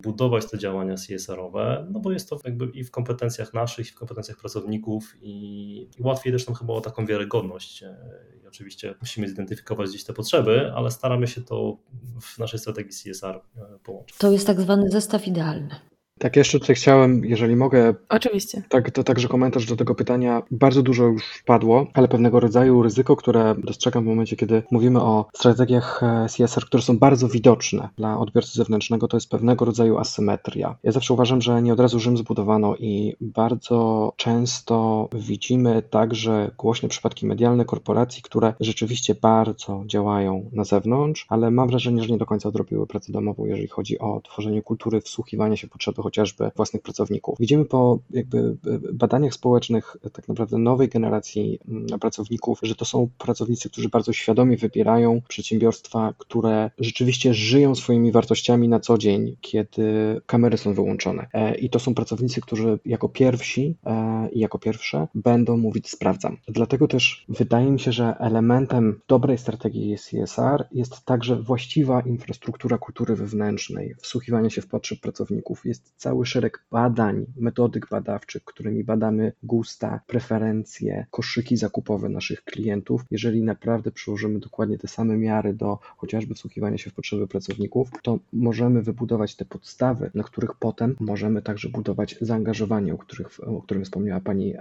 [0.03, 3.95] budować te działania CSR-owe, no bo jest to jakby i w kompetencjach naszych, i w
[3.95, 7.83] kompetencjach pracowników, i, i łatwiej też nam chyba o taką wiarygodność.
[7.83, 7.95] E,
[8.43, 11.77] I oczywiście musimy zidentyfikować gdzieś te potrzeby, ale staramy się to
[12.21, 14.17] w naszej strategii CSR e, połączyć.
[14.17, 15.90] To jest tak zwany zestaw idealny.
[16.21, 17.93] Tak, jeszcze tutaj chciałem, jeżeli mogę.
[18.09, 18.63] Oczywiście.
[18.69, 20.43] Tak, to także komentarz do tego pytania.
[20.51, 25.25] Bardzo dużo już padło, ale pewnego rodzaju ryzyko, które dostrzegam w momencie, kiedy mówimy o
[25.33, 30.75] strategiach e, CSR, które są bardzo widoczne dla odbiorcy zewnętrznego, to jest pewnego rodzaju asymetria.
[30.83, 36.89] Ja zawsze uważam, że nie od razu Rzym zbudowano i bardzo często widzimy także głośne
[36.89, 42.25] przypadki medialne korporacji, które rzeczywiście bardzo działają na zewnątrz, ale mam wrażenie, że nie do
[42.25, 46.81] końca odrobiły pracę domową, jeżeli chodzi o tworzenie kultury wsłuchiwania się w potrzeby chociażby własnych
[46.81, 47.37] pracowników.
[47.39, 48.57] Widzimy po jakby
[48.93, 54.57] badaniach społecznych tak naprawdę nowej generacji mm, pracowników, że to są pracownicy, którzy bardzo świadomie
[54.57, 59.83] wybierają przedsiębiorstwa, które rzeczywiście żyją swoimi wartościami na co dzień, kiedy
[60.25, 61.27] kamery są wyłączone.
[61.33, 66.37] E, I to są pracownicy, którzy jako pierwsi e, i jako pierwsze będą mówić sprawdzam.
[66.47, 73.15] Dlatego też wydaje mi się, że elementem dobrej strategii CSR jest także właściwa infrastruktura kultury
[73.15, 75.65] wewnętrznej, wsłuchiwania się w potrzeby pracowników.
[75.65, 83.01] Jest cały szereg badań, metodyk badawczych, którymi badamy gusta, preferencje, koszyki zakupowe naszych klientów.
[83.11, 88.19] Jeżeli naprawdę przyłożymy dokładnie te same miary do chociażby wsłuchiwania się w potrzeby pracowników, to
[88.33, 93.83] możemy wybudować te podstawy, na których potem możemy także budować zaangażowanie, o, których, o którym
[93.83, 94.53] wspomniała Pani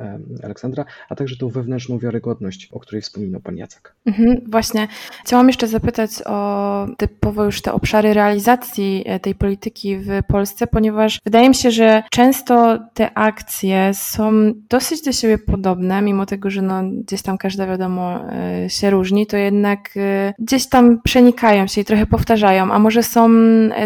[0.43, 3.95] Aleksandra, a także tą wewnętrzną wiarygodność, o której wspominał Pan Jacek.
[4.07, 4.89] Mhm, właśnie.
[5.25, 11.20] Chciałam jeszcze zapytać o typowo już te obszary realizacji e, tej polityki w Polsce, ponieważ
[11.25, 14.33] wydaje mi się, że często te akcje są
[14.71, 19.27] dosyć do siebie podobne, mimo tego, że no, gdzieś tam każda wiadomo e, się różni,
[19.27, 23.31] to jednak e, gdzieś tam przenikają się i trochę powtarzają, a może są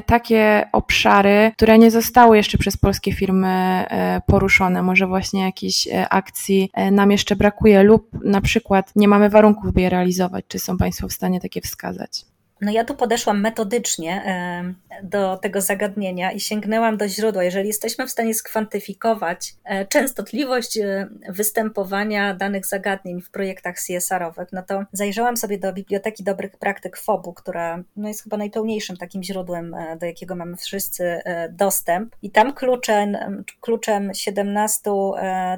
[0.07, 3.85] takie obszary, które nie zostały jeszcze przez polskie firmy
[4.27, 9.81] poruszone, może właśnie jakichś akcji nam jeszcze brakuje lub na przykład nie mamy warunków, by
[9.81, 10.45] je realizować.
[10.49, 12.34] Czy są Państwo w stanie takie wskazać?
[12.65, 14.23] No ja tu podeszłam metodycznie
[15.03, 17.45] do tego zagadnienia i sięgnęłam do źródła.
[17.45, 24.63] Jeżeli jesteśmy w stanie skwantyfikować e, częstotliwość e, występowania danych zagadnień w projektach CSR-owych, no
[24.63, 29.75] to zajrzałam sobie do Biblioteki Dobrych Praktyk FOB-u, która no jest chyba najpełniejszym takim źródłem,
[29.75, 32.17] e, do jakiego mamy wszyscy dostęp.
[32.23, 33.17] I tam kluczem,
[33.61, 34.91] kluczem 17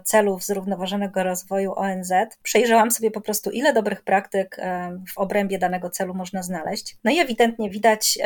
[0.05, 4.57] celów zrównoważonego rozwoju ONZ przejrzałam sobie po prostu, ile dobrych praktyk
[5.15, 6.96] w obrębie danego celu można znaleźć.
[7.05, 8.19] No i ewidentnie widać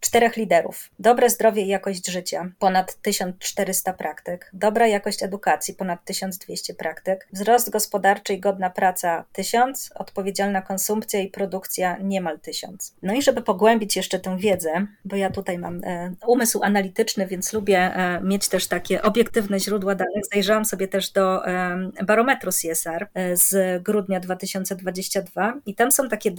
[0.00, 0.90] czterech liderów.
[0.98, 4.50] Dobre zdrowie i jakość życia, ponad 1400 praktyk.
[4.52, 7.28] Dobra jakość edukacji, ponad 1200 praktyk.
[7.32, 9.92] Wzrost gospodarczy i godna praca, 1000.
[9.94, 12.94] Odpowiedzialna konsumpcja i produkcja, niemal 1000.
[13.02, 17.52] No i żeby pogłębić jeszcze tę wiedzę, bo ja tutaj mam e, umysł analityczny, więc
[17.52, 20.22] lubię e, mieć też takie obiektywne źródła danych.
[20.32, 26.30] Zajrzałam sobie też do e, barometru CSR z grudnia 2022 i tam są takie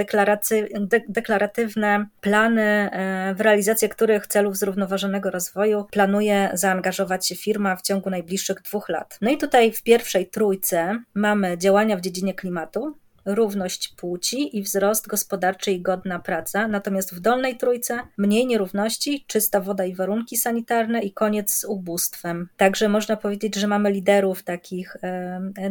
[2.22, 2.90] plany
[3.36, 9.18] w realizację których celów zrównoważonego rozwoju planuje zaangażować się firma w ciągu najbliższych dwóch lat.
[9.22, 15.08] No i tutaj w pierwszej trójce mamy działania w dziedzinie klimatu, równość płci i wzrost
[15.08, 21.02] gospodarczy i godna praca, natomiast w dolnej trójce mniej nierówności, czysta woda i warunki sanitarne
[21.02, 22.50] i koniec z ubóstwem.
[22.58, 24.98] Także można powiedzieć, że mamy liderów takich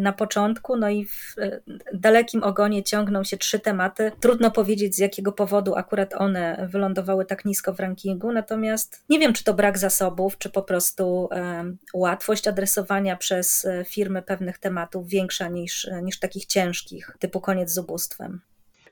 [0.01, 1.61] na początku, no i w e,
[1.95, 4.13] dalekim ogonie ciągną się trzy tematy.
[4.21, 9.33] Trudno powiedzieć z jakiego powodu akurat one wylądowały tak nisko w rankingu, natomiast nie wiem,
[9.33, 11.29] czy to brak zasobów, czy po prostu
[11.95, 17.79] łatwość adresowania przez e, firmy pewnych tematów większa niż, niż takich ciężkich, typu koniec z
[17.79, 18.41] ubóstwem.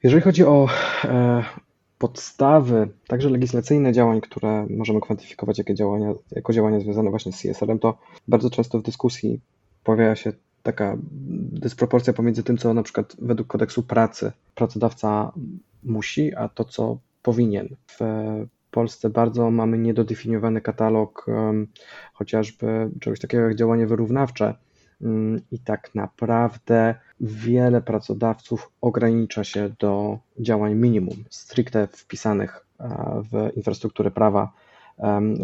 [0.03, 0.69] Jeżeli chodzi o
[1.05, 1.45] e,
[1.99, 7.79] podstawy, także legislacyjne działań, które możemy kwantyfikować jako działania, jako działania związane właśnie z CSR-em,
[7.79, 9.41] to bardzo często w dyskusji
[9.85, 10.33] pojawia się
[10.63, 10.97] taka
[11.53, 15.33] dysproporcja pomiędzy tym, co na przykład według kodeksu pracy pracodawca
[15.83, 17.77] musi, a to, co powinien.
[17.87, 17.99] W
[18.71, 21.27] Polsce bardzo mamy niedodefiniowany katalog
[22.13, 24.55] chociażby czegoś takiego jak działanie wyrównawcze,
[25.51, 32.67] i tak naprawdę wiele pracodawców ogranicza się do działań minimum, stricte wpisanych
[33.31, 34.53] w infrastrukturę prawa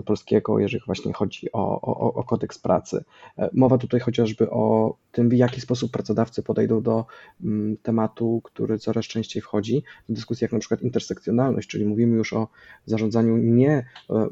[0.05, 3.05] polskiego, jeżeli właśnie chodzi o, o, o kodeks pracy.
[3.39, 7.07] E, mowa tutaj chociażby o tym, w jaki sposób pracodawcy podejdą do
[7.45, 12.33] mm, tematu, który coraz częściej wchodzi w dyskusji, jak na przykład intersekcjonalność, czyli mówimy już
[12.33, 12.49] o
[12.87, 13.85] zarządzaniu nie e,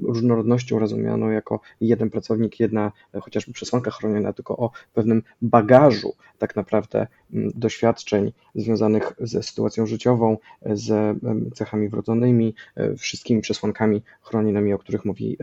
[0.02, 6.56] różnorodnością rozumianą jako jeden pracownik, jedna e, chociażby przesłanka chroniona, tylko o pewnym bagażu tak
[6.56, 11.18] naprawdę mm, doświadczeń związanych ze sytuacją życiową, z
[11.54, 12.54] cechami wrodzonymi,
[12.98, 15.38] wszystkimi przesłankami chronionymi, o których mówi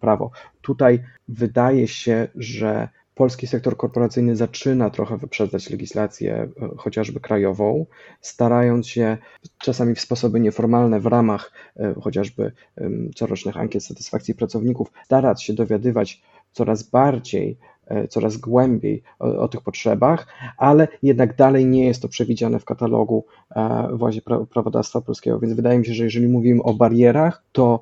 [0.00, 0.30] prawo.
[0.62, 7.86] Tutaj wydaje się, że polski sektor korporacyjny zaczyna trochę wyprzedzać legislację e, chociażby krajową,
[8.20, 9.18] starając się
[9.58, 12.52] czasami w sposoby nieformalne w ramach e, chociażby
[13.14, 16.22] corocznych ankiet satysfakcji pracowników starać się dowiadywać
[16.52, 22.08] coraz bardziej E, coraz głębiej o, o, tych potrzebach, ale jednak dalej nie jest to
[22.08, 23.24] przewidziane w katalogu
[23.92, 25.38] właśnie prawodawstwa polskiego.
[25.38, 27.80] Więc wydaje mi się, że jeżeli mówimy o barierach, to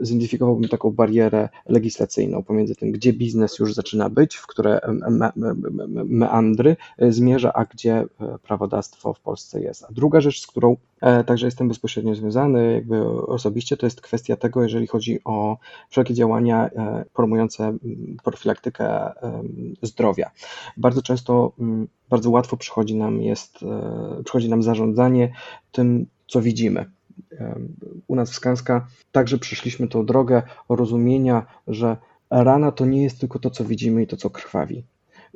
[0.00, 5.54] zidentyfikowałbym taką barierę legislacyjną pomiędzy tym, gdzie biznes już zaczyna być, w które me, me,
[5.54, 8.06] me, meandry e, zmierza, a gdzie e,
[8.42, 9.84] prawodawstwo w Polsce jest.
[9.84, 14.36] A druga rzecz, z którą e, także jestem bezpośrednio związany, jakby osobiście, to jest kwestia
[14.36, 15.58] tego, jeżeli chodzi o
[15.90, 16.70] wszelkie działania
[17.14, 17.78] promujące
[18.24, 19.12] profilaktykę
[19.82, 20.30] zdrowia.
[20.76, 21.52] Bardzo często,
[22.10, 23.58] bardzo łatwo przychodzi nam jest,
[24.24, 25.32] przychodzi nam zarządzanie
[25.72, 26.97] tym, co widzimy
[28.06, 31.96] u nas w Skanska także przeszliśmy tą drogę rozumienia, że
[32.30, 34.84] rana to nie jest tylko to, co widzimy i to, co krwawi.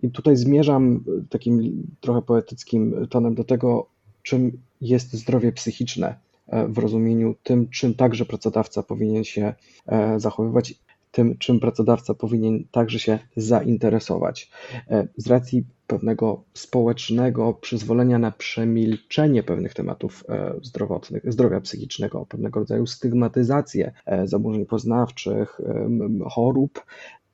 [0.03, 3.87] I tutaj zmierzam takim trochę poetyckim tonem do tego,
[4.23, 6.15] czym jest zdrowie psychiczne
[6.49, 9.55] e, w rozumieniu tym, czym także pracodawca powinien się
[9.87, 10.75] e, zachowywać
[11.13, 14.51] tym, czym pracodawca powinien także się zainteresować.
[14.91, 22.61] E, z racji pewnego społecznego przyzwolenia na przemilczenie pewnych tematów e, zdrowotnych, zdrowia psychicznego, pewnego
[22.61, 25.61] rodzaju stygmatyzację e, zaburzeń poznawczych,
[26.31, 26.85] chorób,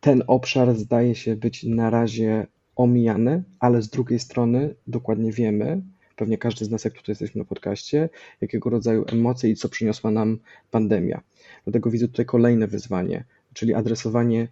[0.01, 5.83] ten obszar zdaje się być na razie omijany, ale z drugiej strony dokładnie wiemy,
[6.17, 8.09] pewnie każdy z nas, jak tutaj jesteśmy na podcaście,
[8.41, 10.39] jakiego rodzaju emocje i co przyniosła nam
[10.71, 11.21] pandemia.
[11.65, 13.25] Dlatego widzę tutaj kolejne wyzwanie
[13.59, 14.49] czyli adresowanie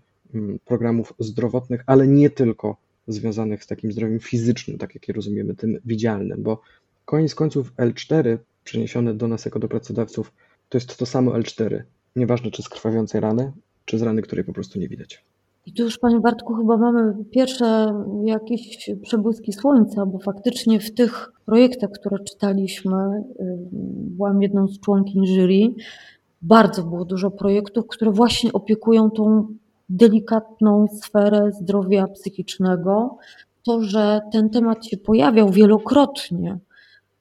[0.65, 5.79] programów zdrowotnych, ale nie tylko związanych z takim zdrowiem fizycznym, tak jak je rozumiemy, tym
[5.85, 6.61] widzialnym, bo
[7.05, 10.33] koniec końców L4 przeniesione do nas jako do pracodawców
[10.69, 11.83] to jest to samo L4.
[12.17, 13.53] Nieważne czy z krwawiącej rany,
[13.85, 15.25] czy z rany, której po prostu nie widać.
[15.67, 21.33] I tu już, Panie Bartku, chyba mamy pierwsze jakieś przebłyski słońca, bo faktycznie w tych
[21.47, 23.59] projektach, które czytaliśmy, y,
[24.17, 25.75] byłam jedną z członkiń jury,
[26.43, 29.49] bardzo było dużo projektów, które właśnie opiekują tą
[29.89, 33.19] delikatną sferę zdrowia psychicznego.
[33.63, 36.59] To, że ten temat się pojawiał wielokrotnie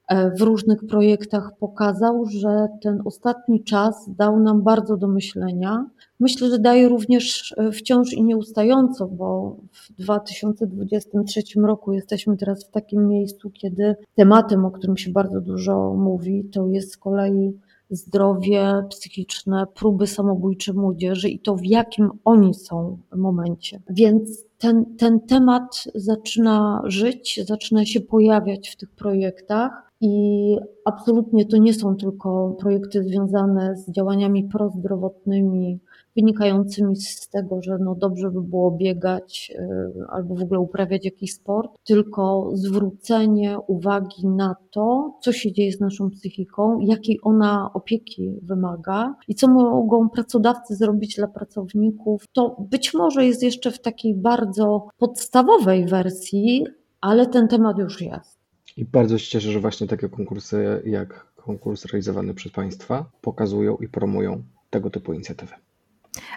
[0.08, 5.86] e, w różnych projektach, pokazał, że ten ostatni czas dał nam bardzo do myślenia.
[6.20, 12.70] Myślę, że daje również e, wciąż i nieustająco, bo w 2023 roku jesteśmy teraz w
[12.70, 17.52] takim miejscu, kiedy tematem, o którym się bardzo dużo mówi, to jest z kolei
[17.90, 23.82] zdrowie psychiczne, próby samobójcze młodzieży i to w jakim oni są momencie.
[23.90, 29.86] Więc ten, ten temat zaczyna żyć, zaczyna się pojawiać w tych projektach.
[30.00, 35.80] I absolutnie to nie są tylko projekty związane z działaniami prozdrowotnymi,
[36.16, 41.34] wynikającymi z tego, że no dobrze by było biegać y, albo w ogóle uprawiać jakiś
[41.34, 48.32] sport, tylko zwrócenie uwagi na to, co się dzieje z naszą psychiką, jakiej ona opieki
[48.42, 52.24] wymaga i co mogą pracodawcy zrobić dla pracowników.
[52.32, 56.66] To być może jest jeszcze w takiej bardzo podstawowej wersji,
[57.00, 58.38] ale ten temat już jest.
[58.76, 63.88] I bardzo się cieszę, że właśnie takie konkursy jak konkurs realizowany przez Państwa pokazują i
[63.88, 65.52] promują tego typu inicjatywy.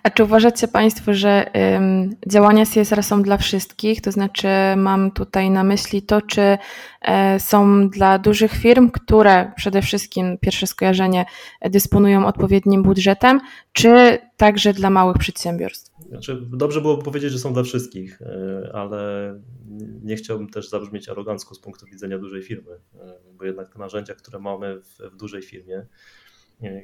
[0.04, 4.02] A czy uważacie Państwo, że ym, działania CSR są dla wszystkich?
[4.02, 9.82] To znaczy, mam tutaj na myśli to, czy y, są dla dużych firm, które przede
[9.82, 11.26] wszystkim, pierwsze skojarzenie,
[11.62, 13.42] dysponują odpowiednim budżetem,
[13.74, 15.92] czy także dla małych przedsiębiorstw?
[16.10, 18.26] Znaczy, dobrze byłoby powiedzieć, że są dla wszystkich, y,
[18.74, 19.34] ale
[20.04, 22.98] nie chciałbym też zabrzmieć arogancko z punktu widzenia dużej firmy, y,
[23.38, 25.86] bo jednak te narzędzia, które mamy w, w dużej firmie,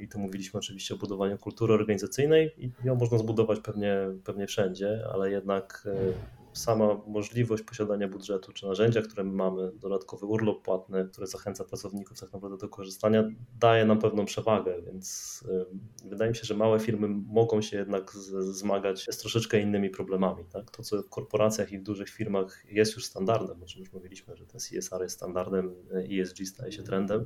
[0.02, 5.00] i tu mówiliśmy oczywiście o budowaniu kultury organizacyjnej i ją można zbudować pewnie, pewnie wszędzie,
[5.14, 11.28] ale jednak e, sama możliwość posiadania budżetu czy narzędzia, które mamy, dodatkowy urlop płatny, który
[11.28, 13.24] zachęca pracowników tak naprawdę do korzystania,
[13.60, 15.44] daje nam pewną przewagę, więc
[16.06, 20.44] y, wydaje mi się, że małe firmy mogą się jednak zmagać z troszeczkę innymi problemami.
[20.54, 20.72] Tak?
[20.72, 24.38] To, co w korporacjach i w dużych firmach jest już standardem, o czym już mówiliśmy,
[24.38, 25.76] że ten CSR jest standardem,
[26.22, 27.26] ESG staje się trendem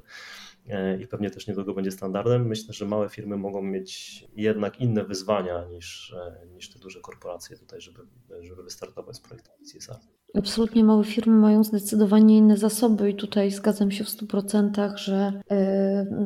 [1.00, 2.48] i pewnie też niedługo będzie standardem.
[2.48, 6.10] Myślę, że małe firmy mogą mieć jednak inne wyzwania niż,
[6.44, 8.02] y, niż te duże korporacje tutaj, żeby,
[8.42, 10.19] żeby wystartować z projektem CSR.
[10.38, 15.34] Absolutnie małe firmy mają zdecydowanie inne zasoby i tutaj zgadzam się w 100%, że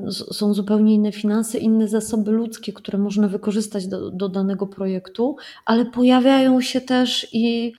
[0.07, 5.35] y, są zupełnie inne finanse, inne zasoby ludzkie, które można wykorzystać do, do danego projektu,
[5.65, 7.73] ale pojawiają się też i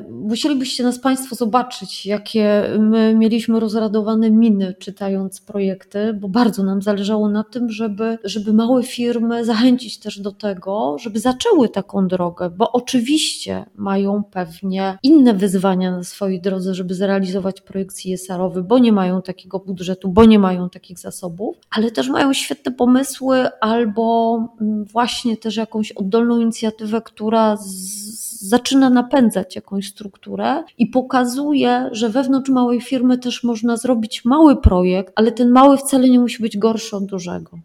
[0.00, 6.82] y, musielibyście nas Państwo zobaczyć, jakie my mieliśmy rozradowane miny czytając projekty, bo bardzo nam
[6.82, 12.50] zależało na tym, żeby, żeby małe firmy zachęcić też do tego, żeby zaczęły taką drogę,
[12.50, 18.78] bo oczywiście mają pewnie inne wyzwania, wyzwania na swojej drodze, żeby zrealizować projekt CSR-owy, bo
[18.78, 24.38] nie mają takiego budżetu, bo nie mają takich zasobów, ale też mają świetne pomysły albo
[24.60, 27.56] mm, właśnie też jakąś oddolną inicjatywę, która
[28.40, 35.12] zaczyna napędzać jakąś strukturę i pokazuje, że wewnątrz małej firmy też można zrobić mały projekt,
[35.16, 37.58] ale ten mały wcale nie musi być gorszy od dużego.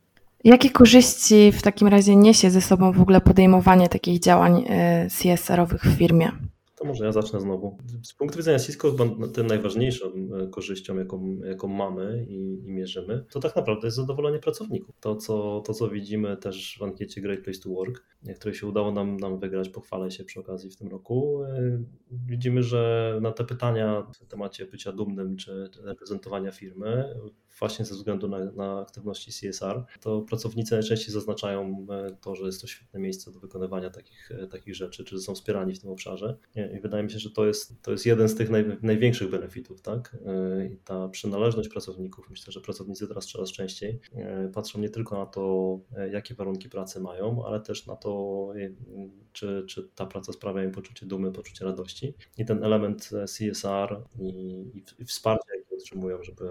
[0.43, 5.83] Jakie korzyści w takim razie niesie ze sobą w ogóle podejmowanie takich działań e, CSR-owych
[5.83, 6.31] w firmie?
[6.81, 7.77] To może ja zacznę znowu.
[8.03, 13.25] Z punktu widzenia Cisco, chyba tym najważniejszą e, korzyścią, jaką, jaką mamy i, i, mierzymy,
[13.31, 14.95] to tak naprawdę jest zadowolenie pracowników.
[14.99, 18.05] To co, to, co widzimy też w ankiecie Great Place to Work,
[18.35, 22.63] której się udało nam, nam wygrać, pochwalę się przy okazji w tym roku, e, widzimy,
[22.63, 27.15] że na te pytania w temacie bycia dumnym czy reprezentowania firmy,
[27.61, 32.61] właśnie ze względu na, na aktywności CSR, to pracownicy najczęściej zaznaczają e, to, że jest
[32.61, 36.37] to świetne miejsce do wykonywania takich, takich rzeczy, czy są wspierani w tym obszarze.
[36.77, 39.81] I wydaje mi się, że to jest, to jest jeden z tych naj, największych benefitów,
[39.81, 40.17] tak?
[40.25, 45.17] E, I ta przynależność pracowników, myślę, że pracownicy teraz coraz częściej e, patrzą nie tylko
[45.17, 48.53] na to, e, jakie warunki pracy mają, ale też na to,
[49.33, 52.13] czy, czy ta praca sprawia im poczucie dumy, poczucie radości.
[52.37, 56.49] I ten element CSR i, i wsparcia, otrzymują, żeby,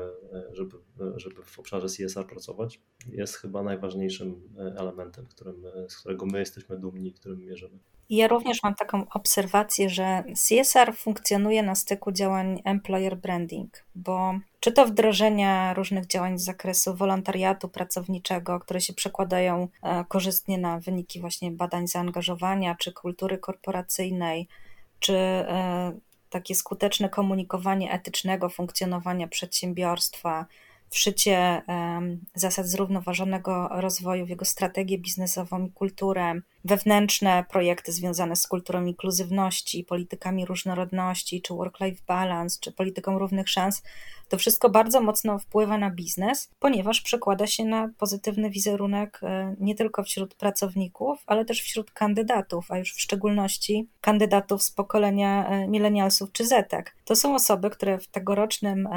[0.53, 0.77] żeby,
[1.17, 2.81] żeby w obszarze CSR pracować,
[3.13, 4.43] jest chyba najważniejszym
[4.77, 7.79] elementem, którym, z którego my jesteśmy dumni, którym mierzymy.
[8.11, 14.73] Ja również mam taką obserwację, że CSR funkcjonuje na styku działań employer branding, bo czy
[14.73, 21.21] to wdrożenia różnych działań z zakresu wolontariatu pracowniczego, które się przekładają e, korzystnie na wyniki
[21.21, 24.49] właśnie badań zaangażowania, czy kultury korporacyjnej,
[24.99, 25.93] czy e,
[26.31, 30.47] takie skuteczne komunikowanie etycznego funkcjonowania przedsiębiorstwa,
[30.91, 31.63] wszycie
[32.35, 39.85] zasad zrównoważonego rozwoju w jego strategię biznesową i kulturę, wewnętrzne projekty związane z kulturą inkluzywności,
[39.85, 43.83] politykami różnorodności, czy work-life balance, czy polityką równych szans,
[44.31, 49.75] to wszystko bardzo mocno wpływa na biznes, ponieważ przekłada się na pozytywny wizerunek e, nie
[49.75, 55.69] tylko wśród pracowników, ale też wśród kandydatów, a już w szczególności kandydatów z pokolenia e,
[55.69, 56.97] milenialsów czy zetek.
[57.05, 58.89] To są osoby, które w tegorocznym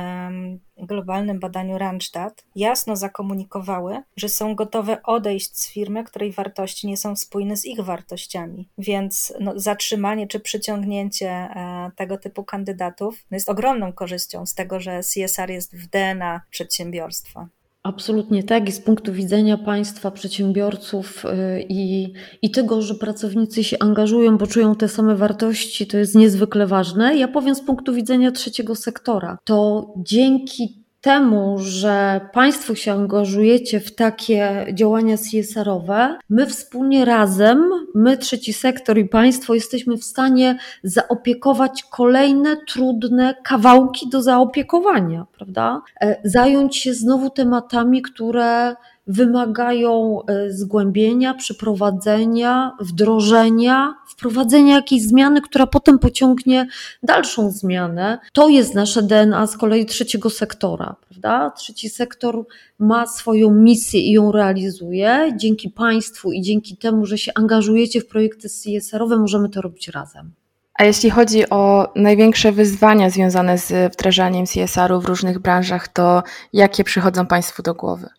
[0.77, 7.15] globalnym badaniu Randstad jasno zakomunikowały, że są gotowe odejść z firmy, której wartości nie są
[7.15, 8.69] spójne z ich wartościami.
[8.77, 14.79] Więc no, zatrzymanie czy przyciągnięcie e, tego typu kandydatów no, jest ogromną korzyścią z tego,
[14.79, 17.47] że CSR jest w DNA przedsiębiorstwa.
[17.83, 18.69] Absolutnie tak.
[18.69, 24.47] I z punktu widzenia państwa, przedsiębiorców y, i, i tego, że pracownicy się angażują, bo
[24.47, 27.17] czują te same wartości, to jest niezwykle ważne.
[27.17, 29.37] Ja powiem z punktu widzenia trzeciego sektora.
[29.43, 38.17] To dzięki temu, że Państwo się angażujecie w takie działania CSR-owe, my wspólnie razem, my
[38.17, 45.81] trzeci sektor i Państwo jesteśmy w stanie zaopiekować kolejne trudne kawałki do zaopiekowania, prawda?
[46.01, 48.75] E, zająć się znowu tematami, które
[49.07, 56.67] wymagają e, zgłębienia, przeprowadzenia, wdrożenia, wprowadzenia jakiejś zmiany, która potem pociągnie
[57.03, 58.19] dalszą zmianę.
[58.33, 61.51] To jest nasze DNA z kolei trzeciego sektora, prawda?
[61.51, 62.45] Trzeci sektor
[62.79, 65.33] ma swoją misję i ją realizuje.
[65.35, 70.31] Dzięki Państwu i dzięki temu, że się angażujecie w projekty CSR-owe, możemy to robić razem.
[70.73, 76.23] A jeśli chodzi o największe wyzwania związane z wdrażaniem CSR-u w różnych branżach, to
[76.53, 78.09] jakie przychodzą Państwu do głowy?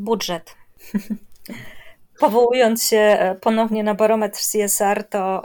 [0.00, 0.54] Budżet.
[2.20, 5.42] Powołując się e, ponownie na barometr CSR, to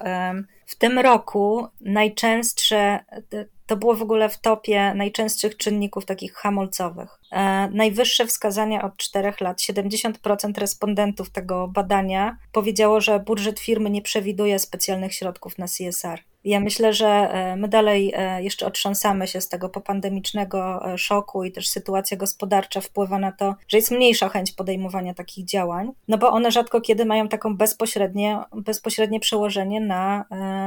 [0.65, 7.19] w tym roku najczęstsze, e, to było w ogóle w topie najczęstszych czynników takich hamulcowych.
[7.31, 9.61] E, najwyższe wskazania od 4 lat.
[9.61, 16.19] 70% respondentów tego badania powiedziało, że budżet firmy nie przewiduje specjalnych środków na CSR.
[16.45, 21.43] Ja myślę, że e, my dalej e, jeszcze otrząsamy się z tego popandemicznego e, szoku
[21.43, 26.17] i też sytuacja gospodarcza wpływa na to, że jest mniejsza chęć podejmowania takich działań, no
[26.17, 30.25] bo one rzadko kiedy mają taką bezpośrednie, bezpośrednie przełożenie na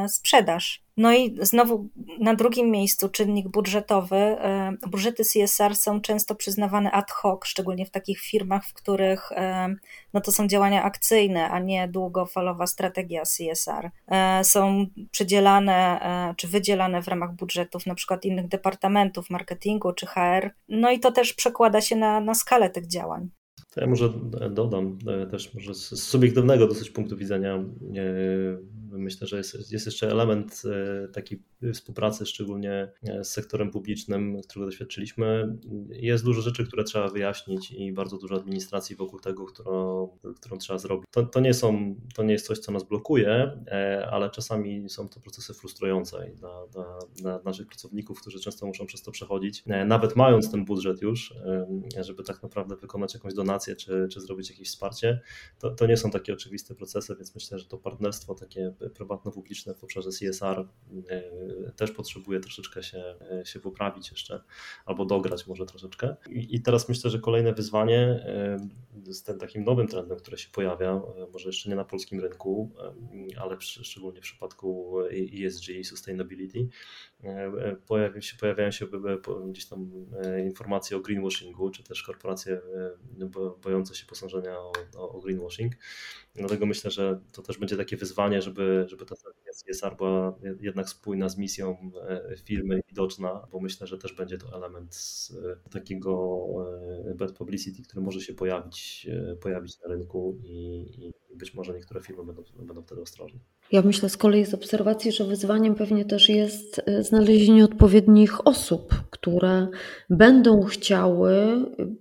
[0.09, 0.83] sprzedaż.
[0.99, 1.89] No i znowu
[2.21, 4.37] na drugim miejscu czynnik budżetowy.
[4.91, 9.31] Budżety CSR są często przyznawane ad hoc, szczególnie w takich firmach, w których
[10.15, 13.91] no to są działania akcyjne, a nie długofalowa strategia CSR.
[14.43, 15.79] Są przydzielane
[16.09, 20.51] E, czy wydzielane w ramach budżetów na przykład innych departamentów marketingu czy HR.
[20.69, 23.31] No i to też przekłada się na, na skalę tych działań.
[23.81, 24.13] Ja może
[24.51, 30.11] dodam e, też może z subiektywnego dosyć punktu widzenia e, Myślę, że jest, jest jeszcze
[30.11, 31.43] element e, takiej
[31.75, 35.59] współpracy, szczególnie z sektorem publicznym, którego doświadczyliśmy.
[35.91, 40.79] Jest dużo rzeczy, które trzeba wyjaśnić i bardzo dużo administracji wokół tego, którą, którą trzeba
[40.79, 41.07] zrobić.
[41.11, 43.53] To, to, nie są, to nie jest coś, co nas blokuje,
[44.11, 49.03] ale czasami są to procesy frustrujące dla, dla, dla naszych pracowników, którzy często muszą przez
[49.03, 51.35] to przechodzić, nawet mając ten budżet już,
[52.01, 55.21] żeby tak naprawdę wykonać jakąś donację czy, czy zrobić jakieś wsparcie.
[55.59, 59.85] To, to nie są takie oczywiste procesy, więc myślę, że to partnerstwo takie prywatno-publiczne w
[59.85, 60.69] obszarze CSR
[61.77, 63.15] też potrzebuje troszeczkę się,
[63.45, 64.43] się poprawić jeszcze,
[64.85, 66.17] albo dograć może troszeczkę.
[66.31, 68.27] I, i teraz myślę, że kolejne wyzwanie
[69.05, 71.01] z tym takim nowym trendem, który się pojawia,
[71.33, 72.71] może jeszcze nie na polskim rynku,
[73.41, 74.99] ale przy, szczególnie w przypadku
[75.45, 76.69] ESG, sustainability,
[77.87, 78.87] pojawiają się, pojawiają się
[79.49, 79.91] gdzieś tam
[80.45, 82.61] informacje o greenwashingu, czy też korporacje
[83.63, 85.73] bojące się posądzenia o, o greenwashing.
[86.35, 89.15] Dlatego myślę, że to też będzie takie wyzwanie, żeby, żeby ta
[89.67, 94.57] CSR była jednak spójna z misją e, firmy widoczna, bo myślę, że też będzie to
[94.57, 94.99] element
[95.67, 96.45] e, takiego
[97.11, 99.07] e, bad publicity, który może się pojawić,
[99.41, 100.87] pojawić na rynku i,
[101.31, 103.41] i być może niektóre firmy będą, będą wtedy ostrożne.
[103.73, 109.69] Ja myślę z kolei z obserwacji, że wyzwaniem pewnie też jest znalezienie odpowiednich osób, które
[110.11, 111.33] będą chciały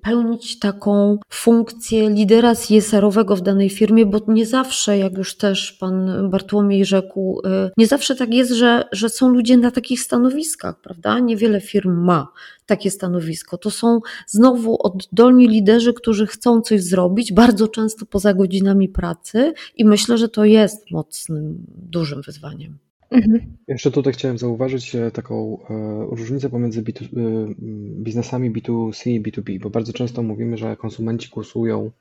[0.02, 6.30] pełnić taką funkcję lidera CSR-owego w danej firmie, bo nie zawsze, jak już też pan
[6.30, 11.20] Bartłomiej rzekł, y, nie zawsze tak jest, że, że są ludzie na takich stanowiskach, prawda?
[11.20, 12.28] Niewiele firm ma
[12.66, 13.58] takie stanowisko.
[13.58, 19.86] To są znowu oddolni liderzy, którzy chcą coś zrobić, bardzo często poza godzinami pracy i
[19.86, 22.87] myślę, że to jest mocnym, dużym wyzwaniem.
[23.12, 23.58] Mhm.
[23.68, 27.08] Jeszcze tutaj chciałem zauważyć e, taką e, różnicę pomiędzy B2, e,
[28.04, 31.92] biznesami B2C i B2B, bo bardzo często mówimy, że konsumenci głosują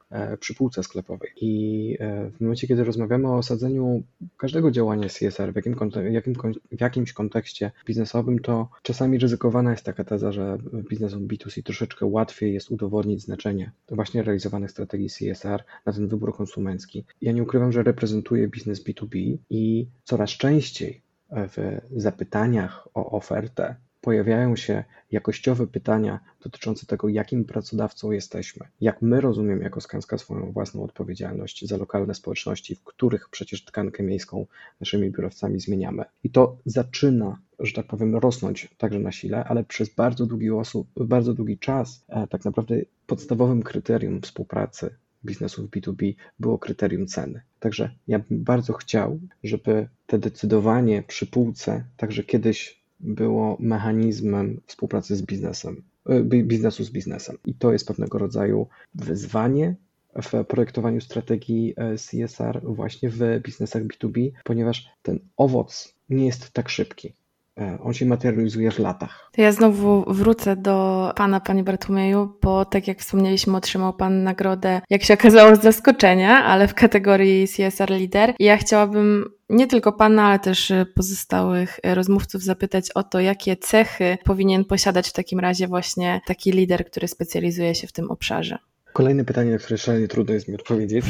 [0.41, 1.99] przy półce sklepowej i
[2.37, 4.03] w momencie, kiedy rozmawiamy o osadzeniu
[4.37, 5.77] każdego działania CSR w, jakim,
[6.11, 6.35] jakim,
[6.73, 10.59] w jakimś kontekście biznesowym, to czasami ryzykowana jest taka teza, że
[10.91, 17.05] biznesom B2C troszeczkę łatwiej jest udowodnić znaczenie właśnie realizowanych strategii CSR na ten wybór konsumencki.
[17.23, 20.96] Ja nie ukrywam, że reprezentuję biznes B2B i coraz częściej
[21.31, 29.21] w zapytaniach o ofertę pojawiają się jakościowe pytania dotyczące tego, jakim pracodawcą jesteśmy, jak my
[29.21, 34.47] rozumiemy jako Skanska swoją własną odpowiedzialność za lokalne społeczności, w których przecież tkankę miejską
[34.81, 36.05] naszymi biurowcami zmieniamy.
[36.25, 40.89] I to zaczyna, że tak powiem, rosnąć także na sile, ale przez bardzo długi, osób,
[40.97, 44.95] bardzo długi czas e, tak naprawdę podstawowym kryterium współpracy
[45.27, 47.41] biznesów B2B było kryterium ceny.
[47.61, 55.17] Także ja bym bardzo chciał, żeby te decydowanie przy półce także kiedyś było mechanizmem współpracy
[55.17, 57.39] z biznesem, e, biznesu z biznesem.
[57.47, 59.75] I to jest pewnego rodzaju wyzwanie
[60.23, 66.69] w projektowaniu strategii e, CSR właśnie w biznesach B2B, ponieważ ten owoc nie jest tak
[66.69, 67.13] szybki.
[67.61, 69.31] E, on się materializuje w latach.
[69.37, 75.03] Ja znowu wrócę do Pana, Panie Bartłomieju, bo tak jak wspomnieliśmy, otrzymał Pan nagrodę, jak
[75.03, 78.35] się okazało, z zaskoczenia, ale w kategorii CSR Leader.
[78.39, 84.19] I ja chciałabym nie tylko Pana, ale też pozostałych rozmówców zapytać o to, jakie cechy
[84.25, 88.59] powinien posiadać w takim razie właśnie taki lider, który specjalizuje się w tym obszarze.
[88.97, 91.05] Kolejne pytanie, na które szalenie trudno jest mi odpowiedzieć,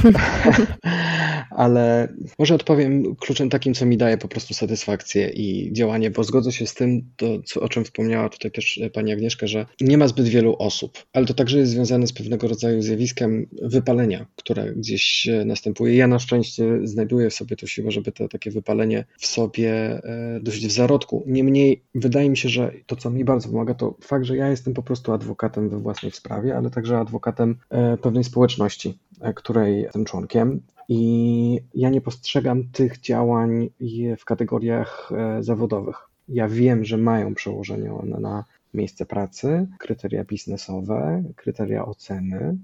[1.51, 2.09] ale
[2.39, 6.66] może odpowiem kluczem takim, co mi daje po prostu satysfakcję i działanie, bo zgodzę się
[6.66, 10.28] z tym, to, co, o czym wspomniała tutaj też pani Agnieszka, że nie ma zbyt
[10.28, 15.97] wielu osób, ale to także jest związane z pewnego rodzaju zjawiskiem wypalenia, które gdzieś następuje.
[15.97, 20.41] Ja na szczęście znajduję w sobie to siłę, żeby to takie wypalenie w sobie e,
[20.43, 21.24] dość w zarodku.
[21.26, 24.74] Niemniej wydaje mi się, że to, co mi bardzo pomaga, to fakt, że ja jestem
[24.74, 30.05] po prostu adwokatem we własnej sprawie, ale także adwokatem E, pewnej społeczności, e, której jestem
[30.05, 30.61] członkiem.
[30.89, 33.70] I ja nie postrzegam tych działań
[34.18, 35.97] w kategoriach e, zawodowych.
[36.29, 42.57] Ja wiem, że mają przełożenie one na miejsce pracy, kryteria biznesowe, kryteria oceny.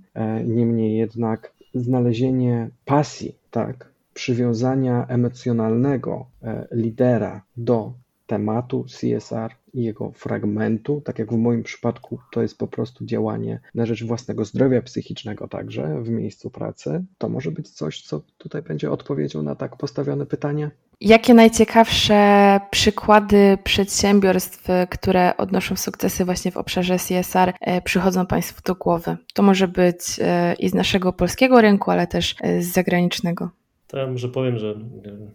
[0.45, 6.27] Niemniej jednak znalezienie pasji, tak, przywiązania emocjonalnego
[6.73, 7.93] lidera do
[8.27, 13.87] tematu CSR jego fragmentu, tak jak w moim przypadku to jest po prostu działanie na
[13.87, 18.91] rzecz własnego zdrowia psychicznego także w miejscu pracy, to może być coś, co tutaj będzie
[18.91, 20.71] odpowiedzią na tak postawione pytanie.
[21.01, 28.75] Jakie najciekawsze przykłady przedsiębiorstw, które odnoszą sukcesy właśnie w obszarze CSR, e, przychodzą Państwu do
[28.75, 29.17] głowy?
[29.35, 33.51] To może być e, i z naszego polskiego rynku, ale też e, z zagranicznego.
[33.93, 34.75] To ja może powiem, że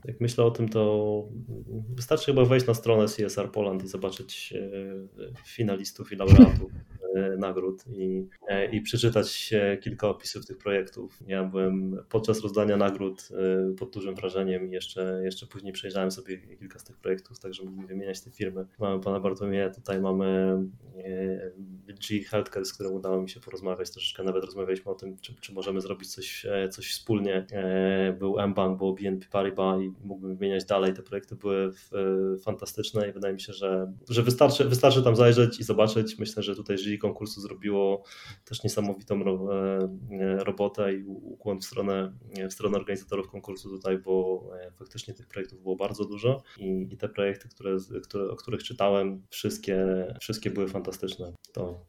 [0.06, 1.24] jak myślę o tym, to
[1.96, 4.54] wystarczy chyba wejść na stronę CSR Poland i zobaczyć
[5.46, 6.72] finalistów i laureatów.
[6.72, 6.97] E,
[7.38, 11.20] nagród i, e, i przeczytać kilka opisów tych projektów.
[11.28, 16.38] Ja byłem podczas rozdania nagród e, pod dużym wrażeniem i jeszcze, jeszcze później przejrzałem sobie
[16.38, 18.66] kilka z tych projektów, tak żeby wymieniać te firmy.
[18.80, 20.58] Mamy pana Bartłomieja, tutaj mamy
[22.10, 25.54] G Healthcare, z którym udało mi się porozmawiać, troszeczkę nawet rozmawialiśmy o tym, czy, czy
[25.54, 27.46] możemy zrobić coś, coś wspólnie.
[28.20, 30.94] Był mBank, było BNP Paribas i mógłbym wymieniać dalej.
[30.94, 31.72] Te projekty były
[32.44, 36.20] fantastyczne i wydaje mi się, że, że wystarczy, wystarczy tam zajrzeć i zobaczyć.
[36.20, 38.04] Myślę, że tutaj G jury konkursu zrobiło
[38.46, 39.24] też niesamowitą
[40.40, 42.14] robotę i ukłon w stronę,
[42.50, 44.44] w stronę organizatorów konkursu tutaj, bo
[44.80, 49.22] faktycznie tych projektów było bardzo dużo i, i te projekty, które, które, o których czytałem,
[49.30, 49.86] wszystkie,
[50.20, 51.34] wszystkie były fantastyczne.
[51.54, 51.86] To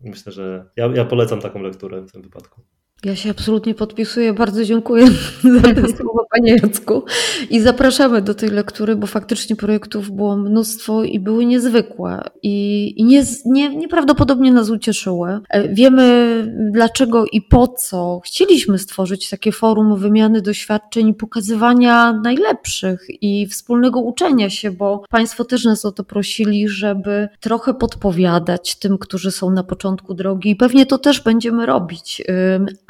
[0.00, 2.60] myślę, że ja, ja polecam taką lekturę w tym wypadku.
[3.04, 4.32] Ja się absolutnie podpisuję.
[4.32, 5.06] Bardzo dziękuję
[5.62, 7.02] za te słowa, Panie Jacku.
[7.50, 13.04] I zapraszamy do tej lektury, bo faktycznie projektów było mnóstwo i były niezwykłe i, i
[13.04, 15.40] nie, nie, nieprawdopodobnie nas ucieszyły.
[15.48, 23.06] E, wiemy dlaczego i po co chcieliśmy stworzyć takie forum wymiany doświadczeń i pokazywania najlepszych
[23.22, 28.98] i wspólnego uczenia się, bo Państwo też nas o to prosili, żeby trochę podpowiadać tym,
[28.98, 32.22] którzy są na początku drogi i pewnie to też będziemy robić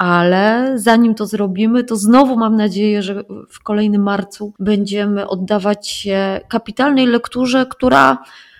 [0.05, 6.41] ale zanim to zrobimy, to znowu mam nadzieję, że w kolejnym marcu będziemy oddawać się
[6.47, 8.17] kapitalnej lekturze, która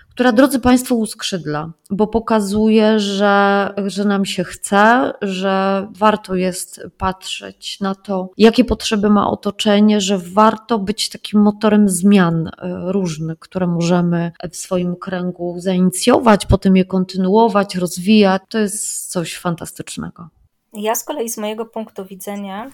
[0.09, 7.79] która, drodzy Państwo, uskrzydla, bo pokazuje, że, że nam się chce, że warto jest patrzeć
[7.79, 12.51] na to, jakie potrzeby ma otoczenie, że warto być takim motorem zmian e,
[12.91, 18.41] różnych, które możemy w swoim kręgu zainicjować, potem je kontynuować, rozwijać.
[18.49, 20.29] To jest coś fantastycznego.
[20.75, 22.71] Ja z kolei z mojego punktu widzenia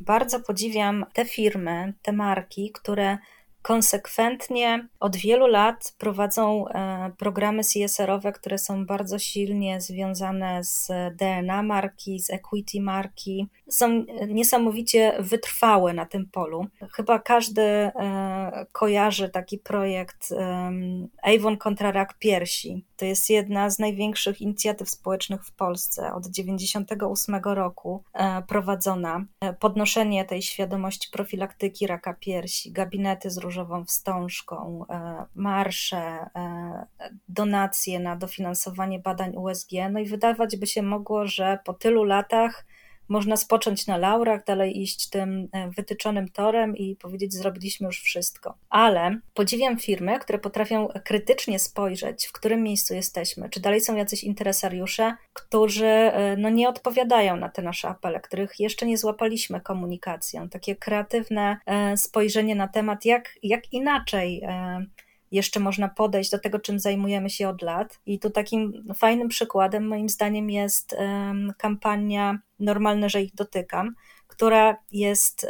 [0.00, 3.18] bardzo podziwiam te firmy, te marki, które
[3.66, 11.62] konsekwentnie od wielu lat prowadzą e, programy CSR-owe, które są bardzo silnie związane z DNA
[11.62, 13.48] marki, z equity marki.
[13.68, 16.66] Są niesamowicie wytrwałe na tym polu.
[16.92, 20.34] Chyba każdy e, kojarzy taki projekt
[21.22, 22.84] Avon kontra rak piersi.
[22.96, 29.24] To jest jedna z największych inicjatyw społecznych w Polsce od 1998 roku e, prowadzona.
[29.60, 36.86] Podnoszenie tej świadomości profilaktyki raka piersi, gabinety z różnymi różową wstążką, e, marsze, e,
[37.28, 39.70] donacje na dofinansowanie badań USG.
[39.90, 42.66] No i wydawać by się mogło, że po tylu latach
[43.08, 48.54] można spocząć na laurach, dalej iść tym e, wytyczonym torem i powiedzieć, zrobiliśmy już wszystko.
[48.70, 54.24] Ale podziwiam firmy, które potrafią krytycznie spojrzeć, w którym miejscu jesteśmy, czy dalej są jacyś
[54.24, 60.48] interesariusze, którzy e, no, nie odpowiadają na te nasze apele, których jeszcze nie złapaliśmy komunikacją.
[60.48, 64.42] Takie kreatywne e, spojrzenie na temat, jak, jak inaczej
[65.32, 68.00] jeszcze można podejść do tego, czym zajmujemy się od lat.
[68.06, 70.96] I tu takim fajnym przykładem, moim zdaniem, jest
[71.58, 73.94] kampania Normalne, że ich dotykam,
[74.26, 75.46] która jest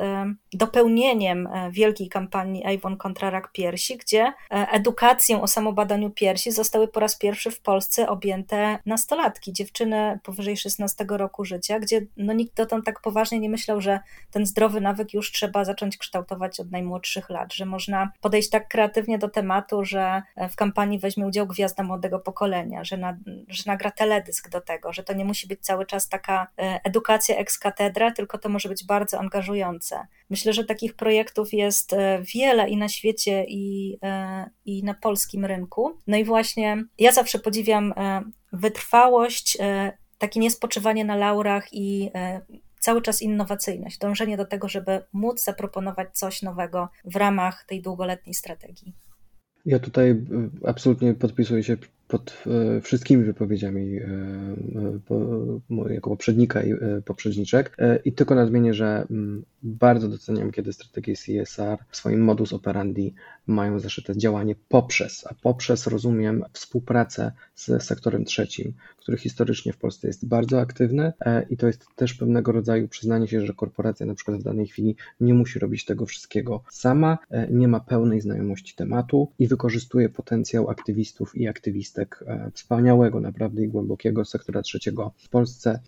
[0.57, 6.89] dopełnieniem e, wielkiej kampanii Avon kontra rak piersi, gdzie e, edukacją o samobadaniu piersi zostały
[6.89, 12.57] po raz pierwszy w Polsce objęte nastolatki, dziewczyny powyżej 16 roku życia, gdzie no nikt
[12.57, 14.01] dotąd tak poważnie nie myślał, że
[14.31, 19.19] ten zdrowy nawyk już trzeba zacząć kształtować od najmłodszych lat, że można podejść tak kreatywnie
[19.19, 23.17] do tematu, że e, w kampanii weźmie udział gwiazda młodego pokolenia, że, na,
[23.49, 26.47] że nagra teledysk do tego, że to nie musi być cały czas taka
[26.85, 30.07] edukacja ex cathedra, tylko to może być bardzo angażujące.
[30.31, 35.45] Myślę, że takich projektów jest e, wiele i na świecie, i, e, i na polskim
[35.45, 35.99] rynku.
[36.07, 39.59] No i właśnie ja zawsze podziwiam e, wytrwałość,
[40.19, 42.11] takie niespoczywanie na laurach i
[42.81, 48.35] cały czas innowacyjność, dążenie do tego, żeby móc zaproponować coś nowego w ramach tej długoletniej
[48.35, 48.93] strategii.
[49.67, 50.25] Ja tutaj
[50.67, 51.77] absolutnie podpisuję się
[52.09, 54.09] pod e, wszystkimi wypowiedziami e,
[55.69, 57.77] mojego poprzednika i e, poprzedniczek.
[58.05, 63.15] I tylko nadmienię, że mm, bardzo doceniam, kiedy strategie CSR w swoim modus operandi
[63.47, 70.07] mają zaszyte działanie poprzez, a poprzez rozumiem współpracę z sektorem trzecim, który historycznie w Polsce
[70.07, 71.13] jest bardzo aktywny
[71.51, 74.97] i to jest też pewnego rodzaju przyznanie się, że korporacja na przykład w danej chwili
[75.21, 77.19] nie musi robić tego wszystkiego sama,
[77.51, 81.77] nie ma pełnej znajomości tematu i wykorzystuje potencjał aktywistów i aktywistów
[82.27, 85.81] E, wspaniałego naprawdę i głębokiego sektora trzeciego w Polsce.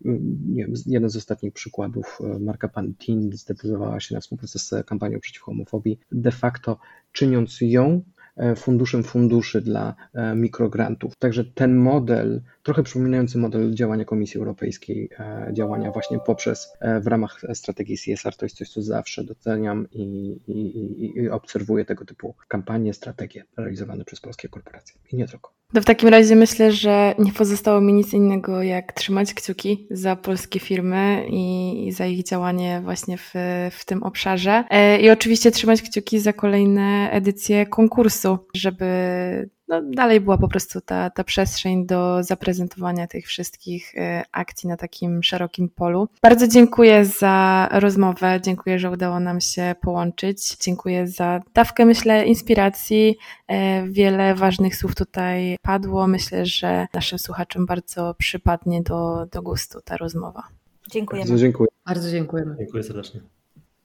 [0.48, 3.28] Nie wiem, jeden z ostatnich przykładów, e, marka Pantene
[3.68, 6.78] zdecydowała się na współpracę z kampanią przeciw homofobii, de facto
[7.12, 8.02] czyniąc ją
[8.36, 9.94] e, funduszem funduszy dla
[10.34, 11.16] mikrograntów.
[11.16, 15.10] Także ten model, trochę przypominający model działania Komisji Europejskiej,
[15.52, 21.18] działania właśnie poprzez w ramach strategii CSR, to jest coś, co zawsze doceniam i, i,
[21.18, 25.57] i obserwuję tego typu kampanie, strategie realizowane przez polskie korporacje i nie tylko.
[25.74, 30.16] To w takim razie myślę, że nie pozostało mi nic innego, jak trzymać kciuki za
[30.16, 33.32] polskie firmy i, za ich działanie właśnie w,
[33.70, 34.64] w tym obszarze.
[34.70, 40.80] E, I oczywiście trzymać kciuki za kolejne edycje konkursu, żeby no, dalej była po prostu
[40.80, 46.08] ta, ta przestrzeń do zaprezentowania tych wszystkich e, akcji na takim szerokim polu.
[46.22, 50.56] Bardzo dziękuję za rozmowę, dziękuję, że udało nam się połączyć.
[50.56, 53.16] Dziękuję za dawkę, myślę, inspiracji.
[53.48, 56.06] E, wiele ważnych słów tutaj padło.
[56.06, 60.42] Myślę, że naszym słuchaczom bardzo przypadnie do, do gustu ta rozmowa.
[60.90, 61.28] Dziękujemy.
[61.28, 61.68] Bardzo dziękuję.
[61.86, 62.56] Bardzo dziękujemy.
[62.58, 63.20] Dziękuję serdecznie.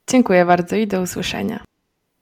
[0.07, 1.63] Dziękuję bardzo i do usłyszenia.